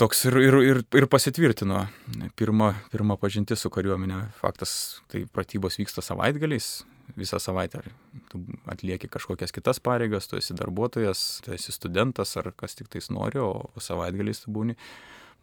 [0.00, 1.84] toks ir, ir, ir, ir pasitvirtino.
[2.38, 4.22] Pirma, pirma pažintis su kariuomenė.
[4.38, 6.84] Faktas, tai pratybos vyksta savaitgaliais,
[7.18, 7.82] visą savaitę.
[8.30, 13.10] Tu atlieki kažkokias kitas pareigas, tu esi darbuotojas, tu esi studentas ar kas tik tais
[13.10, 14.76] nori, o savaitgaliais tu būni,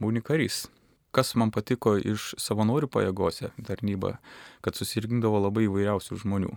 [0.01, 0.67] būni karys.
[1.15, 4.19] Kas man patiko iš savanorių pajėgose tarnyba,
[4.61, 6.51] kad susirinkdavo labai įvairiausių žmonių.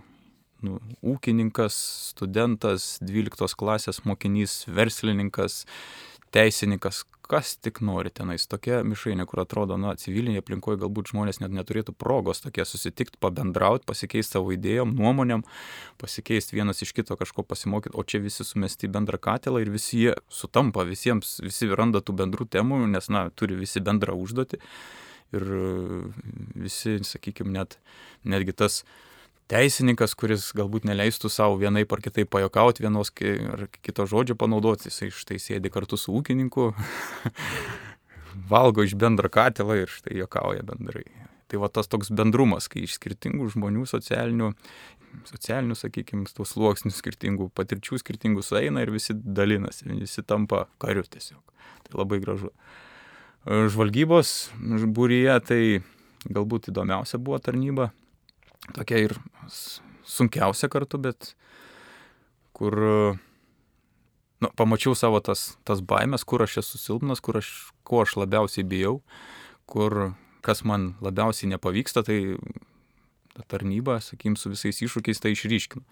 [0.63, 1.75] Nu, ūkininkas,
[2.13, 5.65] studentas, 12 klasės mokinys, verslininkas,
[6.33, 8.45] teisininkas, kas tik nori tenais.
[8.49, 13.87] Tokia mišrainė, kur atrodo, na, civilinėje aplinkoje galbūt žmonės net neturėtų progos tokie susitikti, pabendrauti,
[13.89, 15.45] pasikeisti savo idėjom, nuomonėm,
[16.01, 20.03] pasikeisti vienas iš kito kažko pasimokyti, o čia visi sumesti į bendrą katilą ir visi
[20.03, 24.59] jie sutampa, visiems, visi randa tų bendrų temų, nes, na, turi visi bendrą užduotį.
[25.33, 25.47] Ir
[26.61, 27.79] visi, sakykime, net,
[28.29, 28.83] netgi tas
[29.51, 33.11] teisininkas, kuris galbūt neleistų savo vienaip ar kitaip pajokauti vienos
[33.53, 36.71] ar kito žodžio panaudoti, jisai štai sėdi kartu su ūkininku,
[38.53, 41.05] valgo iš bendro katilą ir štai jokauja bendrai.
[41.51, 44.53] Tai va tas toks bendrumas, kai iš skirtingų žmonių socialinių,
[45.29, 51.43] socialinių, sakykime, tų sluoksnių skirtingų patirčių skirtingų sueina ir visi dalinasi, visi tampa kariu tiesiog.
[51.85, 52.49] Tai labai gražu.
[53.45, 54.31] Žvalgybos
[54.95, 55.61] būryje tai
[56.31, 57.91] galbūt įdomiausia buvo tarnyba
[58.71, 59.17] tokia ir
[60.07, 61.33] sunkiausia kartu, bet
[62.55, 62.77] kur
[64.43, 67.49] nu, pamačiau savo tas, tas baimės, kur aš esu silpnas, kur aš,
[67.87, 68.99] ko aš labiausiai bijau,
[69.69, 72.19] kur kas man labiausiai nepavyksta, tai
[73.33, 75.83] ta tarnyba, sakykim, su visais iššūkiais tai išryškinu.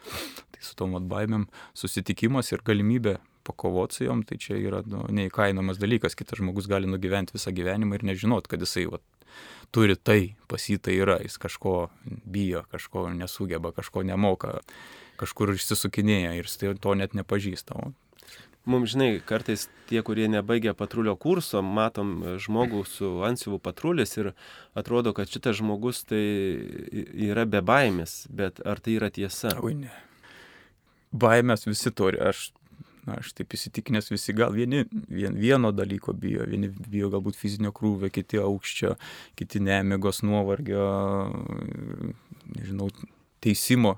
[0.54, 5.82] Tai su tom baimėm susitikimas ir galimybė pakovoti su jom, tai čia yra nu, neįkainomas
[5.82, 6.16] dalykas.
[6.18, 9.02] Kitas žmogus gali nugyventi visą gyvenimą ir nežinot, kad jisai vat,
[9.72, 14.60] turi tai, pas jį tai yra, jis kažko bijo, kažko nesugeba, kažko nemoka,
[15.22, 17.92] kažkur išsisukinėja ir to net nepažįsta.
[18.70, 24.36] Mums, žinai, kartais tie, kurie nebaigia patrulio kurso, matom žmogų su ansiuvų patrulis ir
[24.78, 26.22] atrodo, kad šitas žmogus tai
[27.26, 29.56] yra be baimės, bet ar tai yra tiesa?
[29.66, 29.90] Oi, ne.
[31.12, 32.22] Baimės visi turi.
[32.22, 32.52] Aš
[33.08, 37.74] na, aš taip įsitikinęs, visi gal vieni vien, vieno dalyko bijo, vieni bijo galbūt fizinio
[37.76, 38.96] krūvio, kiti aukščio,
[39.40, 40.86] kiti nemigos nuovargio,
[42.56, 42.90] nežinau,
[43.42, 43.98] teisimo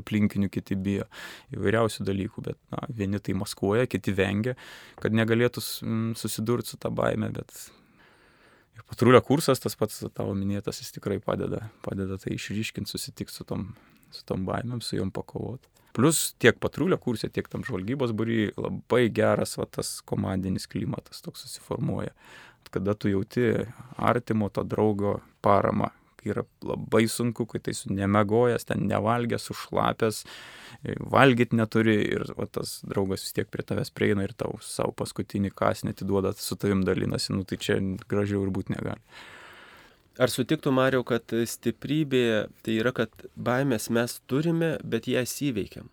[0.00, 1.06] aplinkinių kiti bijo
[1.54, 4.56] įvairiausių dalykų, bet na, vieni tai maskuoja, kiti vengia,
[5.02, 5.62] kad negalėtų
[6.18, 7.52] susidurti su tą baime, bet
[8.80, 13.44] Ir patrulio kursas, tas pats tavo minėtas, jis tikrai padeda, padeda tai išryškinti, susitikti su
[13.44, 13.66] tom,
[14.14, 15.68] su tom baimėm, su jom pakovoti.
[15.96, 21.46] Plus tiek patrulio kursė, tiek tam žvalgybos būry labai geras va, tas komandinis klimatas toks
[21.46, 22.14] susiformuoja.
[22.70, 23.48] Kada tu jauti
[23.98, 25.88] artimo to draugo paramą,
[26.20, 30.22] kai yra labai sunku, kai tai su nemegojęs, ten nevalgęs, užšlapęs,
[31.10, 35.50] valgyti neturi ir va, tas draugas vis tiek prie tavęs prieina ir tau savo paskutinį
[35.56, 39.02] kasnį atiduoda, su tavim dalinasi, nu tai čia gražiau ir būti negali.
[40.18, 45.90] Ar sutiktų, Mariau, kad stiprybė tai yra, kad baimės mes turime, bet jas įveikiam?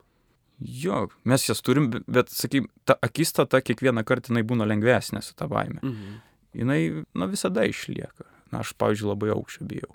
[0.57, 5.45] Jo, mes jas turim, bet, sakykim, ta akistata kiekvieną kartą jinai būna lengvesnė su ta
[5.51, 5.83] baime.
[5.83, 6.17] Mhm.
[6.57, 6.81] Jinai,
[7.13, 8.25] na, visada išlieka.
[8.49, 9.93] Na, aš, pavyzdžiui, labai aukščio bijau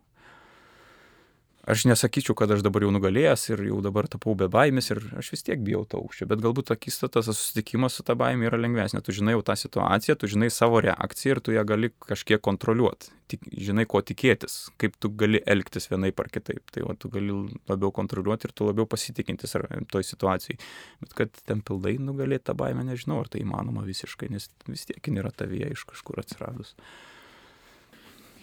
[1.66, 5.30] aš nesakyčiau, kad aš dabar jau nugalėjęs ir jau dabar tapau be baimės ir aš
[5.34, 9.02] vis tiek bijau to aukščio, bet galbūt akistatas, susitikimas su ta baimė yra lengvesnė.
[9.04, 13.12] Tu žinai jau tą situaciją, tu žinai savo reakciją ir tu ją gali kažkiek kontroliuoti.
[13.32, 16.66] Tik, žinai, ko tikėtis, kaip tu gali elgtis vienaip ar kitaip.
[16.74, 17.32] Tai va, tu gali
[17.70, 19.56] labiau kontroliuoti ir tu labiau pasitikintis
[19.92, 20.58] toj situacijai.
[21.00, 25.14] Bet kad ten pildai nugalėti tą baimę, nežinau, ar tai įmanoma visiškai, nes vis tiek
[25.14, 26.74] nėra tavyje iš kažkur atsiradus.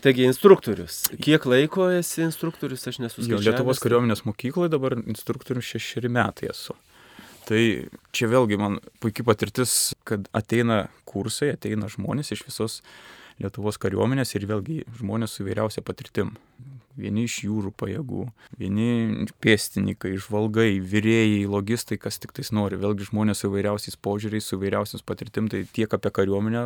[0.03, 1.01] Taigi instruktorius.
[1.19, 3.43] Kiek laiko esi instruktorius, aš nesuskaičiau.
[3.43, 6.75] Lietuvos kariuomenės mokykloje dabar instruktorius šešeri metai esu.
[7.49, 7.61] Tai
[8.15, 12.81] čia vėlgi man puikia patirtis, kad ateina kursai, ateina žmonės iš visos
[13.39, 16.33] Lietuvos kariuomenės ir vėlgi žmonės su įvairiausia patirtim
[16.99, 18.25] vieni iš jūrų pajėgų,
[18.59, 22.79] vieni pėstininkai, žvalgai, vyrėjai, logistai, kas tik tais nori.
[22.79, 26.65] Vėlgi žmonės su įvairiausiais požiūriais, su įvairiausiais patirtim, tai tiek apie kariuomenę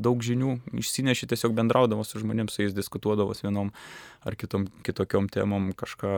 [0.00, 3.72] daug žinių išsineši tiesiog bendraudamas su žmonėms, su jais diskutuodamas vienom
[4.24, 6.14] ar kitom, kitokiom temom, kažką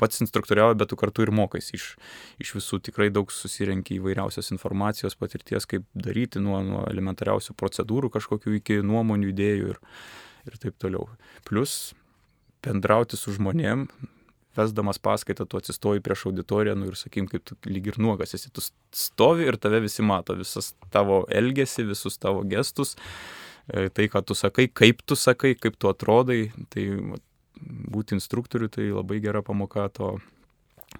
[0.00, 1.92] pats instruktoriavo, bet tu kartu ir mokais iš,
[2.40, 8.56] iš visų tikrai daug susirenki įvairiausios informacijos, patirties, kaip daryti nuo, nuo elementariausių procedūrų kažkokių
[8.60, 9.80] iki nuomonių, idėjų ir,
[10.48, 11.08] ir taip toliau.
[11.48, 11.92] Plus
[12.64, 13.86] bendrauti su žmonėm,
[14.56, 18.50] vesdamas paskaitą, tu atsistoji prieš auditoriją, nu ir sakykim, kaip tu lyg ir nuogas esi,
[18.52, 22.96] tu stovi ir tave visi mato, visas tavo elgesį, visus tavo gestus,
[23.70, 26.88] e, tai, ką tu sakai, kaip tu sakai, kaip tu atrodai, tai
[27.60, 30.16] būti instruktoriu tai labai gera pamoka to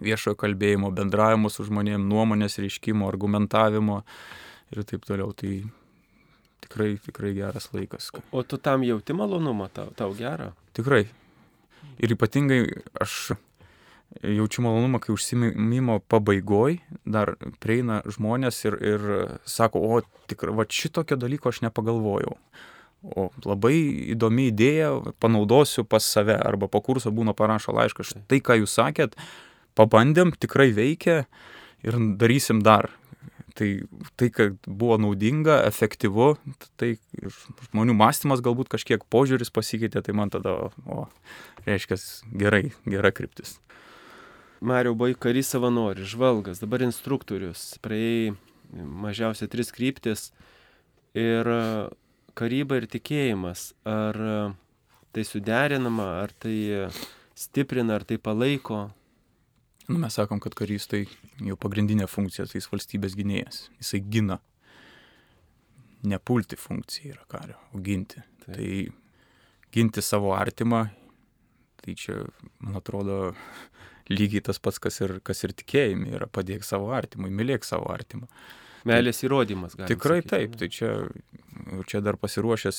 [0.04, 4.02] viešojo kalbėjimo, bendravimo su žmonėm, nuomonės reiškimo, argumentavimo
[4.70, 5.32] ir taip toliau.
[5.34, 5.54] Tai
[6.62, 8.10] tikrai, tikrai geras laikas.
[8.14, 10.52] O, o tu tam jauti malonumą, tau, tau gerą?
[10.76, 11.08] Tikrai,
[12.00, 12.64] Ir ypatingai
[13.00, 13.34] aš
[14.22, 19.06] jaučiu malonumą, kai užsimimo pabaigoj dar prieina žmonės ir, ir
[19.46, 22.34] sako, o tikrai, va šitokio dalyko aš nepagalvojau.
[23.00, 23.76] O labai
[24.12, 24.90] įdomi idėja,
[25.22, 29.16] panaudosiu pas save arba po kurso būna parašo laišką, tai ką jūs sakėt,
[29.78, 31.22] pabandėm, tikrai veikia
[31.86, 32.90] ir darysim dar.
[33.56, 33.68] Tai,
[34.20, 36.34] tai, kad buvo naudinga, efektyvu,
[36.78, 36.92] tai
[37.70, 41.06] žmonių mąstymas galbūt kažkiek požiūris pasikeitė, tai man tada, o,
[41.66, 41.98] reiškia,
[42.42, 43.56] gerai, gera kryptis.
[44.60, 48.34] Mario buvai karys savanorius, žvalgas, dabar instruktorius, praėjai
[48.76, 50.28] mažiausiai tris kryptis
[51.16, 51.48] ir
[52.38, 54.20] karyba ir tikėjimas, ar
[55.16, 56.56] tai suderinama, ar tai
[57.34, 58.90] stiprina, ar tai palaiko?
[59.90, 61.02] Nu, mes sakom, kad karys tai
[61.42, 63.64] jo pagrindinė funkcija, tai jis valstybės gynėjas.
[63.80, 64.38] Jisai gina.
[66.06, 68.22] Nepulti funkcija yra kario, o ginti.
[68.44, 68.54] Taip.
[68.54, 68.70] Tai
[69.74, 70.84] ginti savo artimą,
[71.82, 72.20] tai čia,
[72.62, 73.34] man atrodo,
[74.16, 78.30] lygiai tas pats, kas ir, kas ir tikėjimi yra padėk savo artimui, mylėk savo artimą.
[78.88, 79.90] Meilės įrodymas, galima.
[79.90, 80.92] Tikrai sakyti, taip, tai čia,
[81.90, 82.78] čia dar pasiruošęs,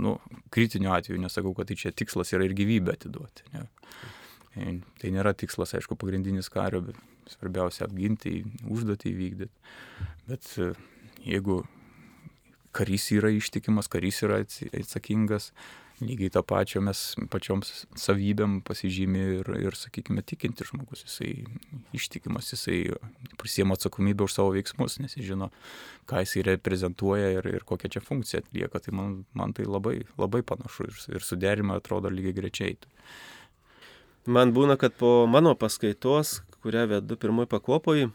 [0.00, 0.14] nu,
[0.54, 3.44] kritiniu atveju nesakau, kad tai čia tikslas yra ir gyvybę atiduoti.
[3.52, 3.66] Ne.
[4.54, 6.98] Tai nėra tikslas, aišku, pagrindinis kario, bet
[7.32, 9.64] svarbiausia apginti, užduotį įvykdyti.
[10.28, 10.72] Bet e,
[11.26, 11.62] jeigu
[12.74, 15.50] karys yra ištikimas, karys yra atsakingas,
[16.02, 21.44] lygiai tą pačią mes pačioms savybėm pasižymė ir, ir sakykime, tikinti žmogus, jisai
[21.94, 22.78] ištikimas, jisai
[23.40, 25.50] prisiema atsakomybę už savo veiksmus, nes jis žino,
[26.10, 28.82] ką jisai reprezentuoja ir, ir kokią čia funkciją atlieka.
[28.82, 32.74] Tai man, man tai labai, labai panašu ir, ir suderima atrodo lygiai grečiai.
[34.26, 38.06] Man būna, kad po mano paskaitos, kurią vedu pirmoji pakopoj,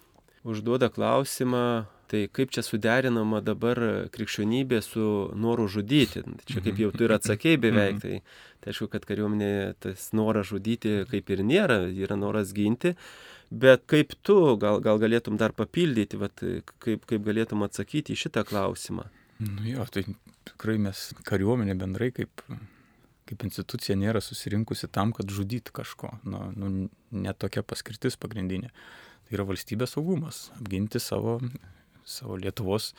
[0.48, 3.80] užduoda klausimą, tai kaip čia suderinama dabar
[4.14, 5.04] krikščionybė su
[5.38, 6.24] noru žudyti.
[6.50, 8.02] Čia kaip jau tu ir atsakėjai beveik, mhm.
[8.02, 9.52] tai, tai aišku, kad kariuomenė
[9.86, 12.96] tas noras žudyti kaip ir nėra, yra noras ginti,
[13.54, 16.42] bet kaip tu gal, gal galėtum dar papildyti, vat,
[16.82, 19.06] kaip, kaip galėtum atsakyti į šitą klausimą.
[19.46, 20.08] Nu jo, tai
[20.50, 22.44] tikrai mes kariuomenė bendrai kaip
[23.30, 26.16] kaip institucija nėra susirinkusi tam, kad žudytų kažko.
[26.26, 28.72] Nu, nu, ne tokia paskirtis pagrindinė.
[29.28, 31.38] Tai yra valstybės saugumas, apginti savo,
[32.10, 32.96] savo Lietuvos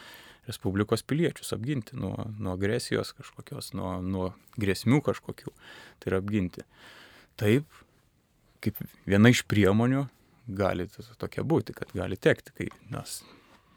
[0.48, 5.52] Respublikos piliečius apginti nuo, nuo agresijos kažkokios, nuo, nuo grėsmių kažkokių.
[6.00, 6.64] Tai yra apginti.
[7.38, 7.66] Taip,
[8.64, 10.06] kaip viena iš priemonių
[10.56, 10.88] gali
[11.20, 13.20] tokia būti, kad gali tekti, kai mes,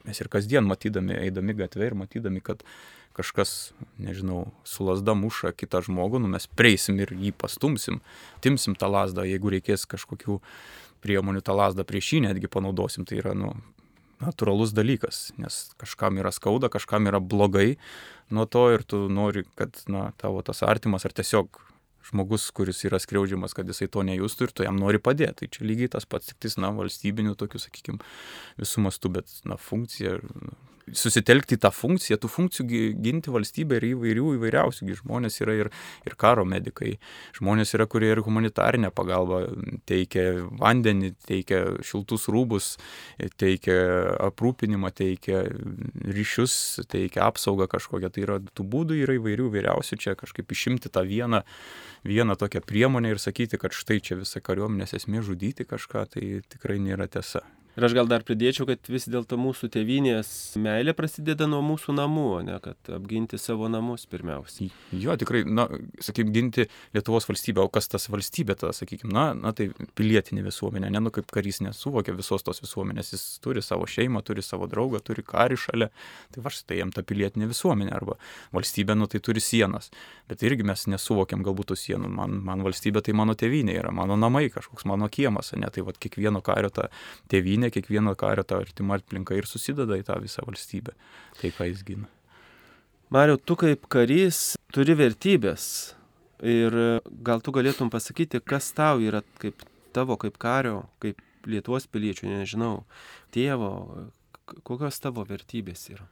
[0.08, 2.64] mes ir kasdien matydami, eidami gatvė ir matydami, kad
[3.18, 8.02] kažkas, nežinau, su lasda muša kitą žmogų, nu mes prieisim ir jį pastumsim,
[8.44, 10.40] timsim tą lasdą, jeigu reikės kažkokių
[11.04, 13.54] priemonių tą lasdą prieš jį netgi panaudosim, tai yra, nu,
[14.24, 17.76] natūralus dalykas, nes kažkam yra skauda, kažkam yra blogai
[18.34, 21.60] nuo to ir tu nori, kad na, tavo tas artimas ar tiesiog
[22.04, 25.44] žmogus, kuris yra skriaudžiamas, kad jisai to nejustų ir tu jam nori padėti.
[25.44, 28.02] Tai čia lygiai tas pats, tik tais, na, valstybinių tokių, sakykime,
[28.60, 30.18] visų mastų, bet, na, funkcija,
[30.92, 34.90] susitelkti į tą funkciją, tų funkcijų ginti valstybę ir įvairių įvairiausių.
[35.00, 35.70] Žmonės yra ir,
[36.08, 36.98] ir karo medikai,
[37.38, 39.44] žmonės yra, kurie ir humanitarinę pagalbą
[39.90, 40.26] teikia
[40.60, 42.74] vandenį, teikia šiltus rūbus,
[43.40, 43.78] teikia
[44.28, 45.46] aprūpinimą, teikia
[46.04, 48.12] ryšius, teikia apsaugą kažkokią.
[48.14, 51.44] Tai yra tų būdų yra įvairių įvairiausių, čia kažkaip išimti tą vieną,
[52.04, 56.82] vieną tokią priemonę ir sakyti, kad štai čia visa kariuomenės esmė žudyti kažką, tai tikrai
[56.84, 57.46] nėra tiesa.
[57.74, 60.30] Ir aš gal dar pridėčiau, kad vis dėlto mūsų tėvynės
[60.62, 64.70] meilė prasideda nuo mūsų namų, o ne kad apginti savo namus pirmiausiai.
[64.94, 65.66] Jo, tikrai, na,
[65.98, 70.92] sakykim, ginti Lietuvos valstybę, o kas tas valstybė, tada, sakykim, na, na tai pilietinė visuomenė,
[70.94, 75.02] ne, nu kaip karys nesuvokia visos tos visuomenės, jis turi savo šeimą, turi savo draugą,
[75.02, 75.90] turi karį šalia,
[76.36, 78.20] tai va štai jam ta pilietinė visuomenė arba
[78.54, 79.90] valstybė, nu tai turi sienas,
[80.30, 84.20] bet irgi mes nesuvokiam galbūt tų sienų, man, man valstybė tai mano tėvynė yra, mano
[84.20, 86.90] namai kažkoks, mano kiemas, ne, tai va kiekvieno kario ta
[87.34, 90.94] tėvynė ne kiekvieno kario ta artima aplinka ir susideda į tą visą valstybę,
[91.40, 92.12] tai ką jis gina.
[93.14, 95.66] Mariau, tu kaip karys turi vertybės
[96.44, 96.76] ir
[97.26, 99.62] gal tu galėtum pasakyti, kas tau yra kaip
[99.94, 102.86] tavo, kaip kario, kaip Lietuvos piliečių, nežinau,
[103.36, 103.70] tėvo,
[104.64, 106.06] kokios tavo vertybės yra?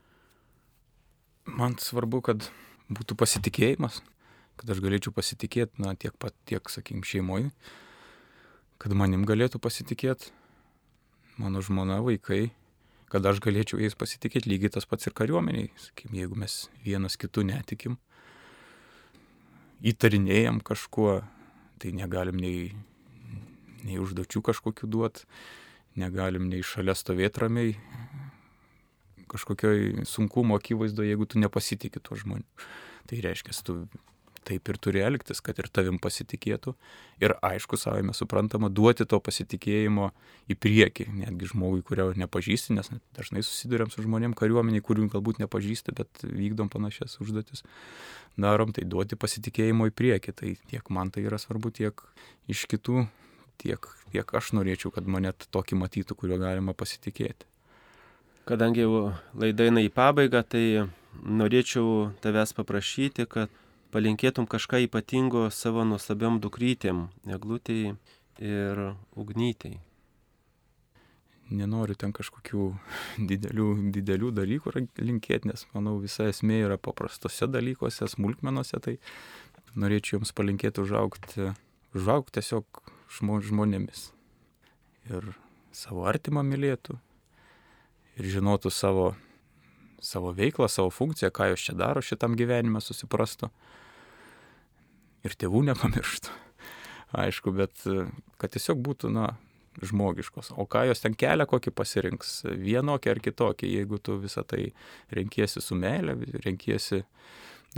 [1.48, 2.44] Man svarbu, kad
[2.92, 4.02] būtų pasitikėjimas,
[4.60, 7.48] kad aš galėčiau pasitikėti, na, tiek pat, tiek, sakykim, šeimoje,
[8.82, 10.28] kad manim galėtų pasitikėti,
[11.42, 12.52] mano žmona, vaikai,
[13.12, 15.72] kad aš galėčiau jais pasitikėti lygiai tas pats ir kariuomeniai.
[15.80, 17.98] Sakykim, jeigu mes vienas kitų netikim,
[19.92, 21.18] įtarinėjom kažkuo,
[21.82, 22.70] tai negalim nei,
[23.82, 25.26] nei užduočių kažkokiu duoti,
[25.98, 27.74] negalim nei šalia stovėti ramiai
[29.32, 32.44] kažkokioj sunkumo akivaizdo, jeigu tu nepasitikė tuo žmonių.
[33.08, 33.76] Tai reiškia, tu
[34.46, 36.74] taip ir turi elgtis, kad ir tavim pasitikėtų.
[37.22, 40.10] Ir aišku, savame suprantama, duoti to pasitikėjimo
[40.50, 45.94] į priekį, netgi žmogui, kurio nepažįsti, nes dažnai susidurėm su žmonėm kariuomeniai, kurių galbūt nepažįsti,
[45.98, 47.64] bet vykdom panašias užduotis.
[48.40, 50.36] Darom tai duoti pasitikėjimo į priekį.
[50.38, 52.02] Tai tiek man tai yra svarbu, tiek
[52.50, 53.06] iš kitų,
[53.62, 57.48] tiek, tiek aš norėčiau, kad mane tokį matytų, kuriuo galima pasitikėti.
[58.48, 58.88] Kadangi
[59.38, 60.88] laida eina į pabaigą, tai
[61.22, 63.52] norėčiau tavęs paprašyti, kad
[63.92, 67.96] palinkėtum kažką ypatingo savo nuostabiam dukrytėm, eglutėjai
[68.40, 68.84] ir
[69.18, 69.80] ugnytėjai?
[71.52, 72.70] Nenoriu ten kažkokių
[73.30, 78.96] didelių, didelių dalykų linkėti, nes manau visa esmė yra paprastose dalykuose, smulkmenuose, tai
[79.76, 81.52] norėčiau jums palinkėti užaukti,
[81.96, 82.80] užaukti tiesiog
[83.12, 84.08] žmonėmis.
[85.10, 85.34] Ir
[85.76, 86.96] savo artimą mylėtų,
[88.16, 89.12] ir žinotų savo,
[90.00, 93.50] savo veiklą, savo funkciją, ką jos čia daro šitam gyvenime, susiprastų
[95.26, 96.38] ir tėvų nepamirštų.
[97.22, 97.82] Aišku, bet
[98.40, 99.34] kad tiesiog būtų, na,
[99.80, 100.52] žmogiškos.
[100.56, 104.72] O ką jos ten kelia, kokį pasirinks, vienokį ar kitokį, jeigu tu visą tai
[105.14, 107.02] renkiesi su meilė, renkiesi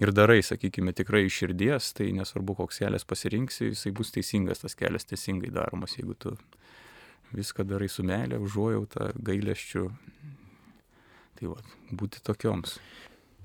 [0.02, 4.74] ir darai, sakykime, tikrai iš širdies, tai nesvarbu, koks kelias pasirinksi, jisai bus teisingas, tas
[4.78, 6.34] kelias teisingai daromas, jeigu tu
[7.34, 9.88] viską darai su meilė, užuojauta, gailėščiu.
[11.38, 11.58] Tai va,
[11.94, 12.78] būti tokioms.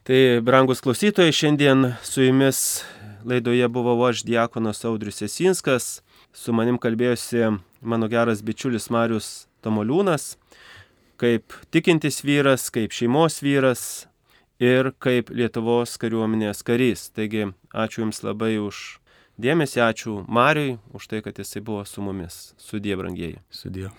[0.04, 2.84] Tai, brangus klausytojai, šiandien su jumis
[3.26, 6.00] laidoje buvau aš, Diekonas Audrius Esinskas,
[6.34, 9.30] su manim kalbėjosi mano geras bičiulis Marius
[9.66, 10.38] Tomoliūnas,
[11.20, 13.86] kaip tikintis vyras, kaip šeimos vyras
[14.60, 17.10] ir kaip Lietuvos kariuomenės karys.
[17.12, 19.00] Taigi, ačiū Jums labai už
[19.36, 22.54] dėmesį, ačiū Mariui už tai, kad Jisai buvo su mumis.
[22.58, 23.42] Sudie, brangieji.
[23.52, 23.92] Sudie.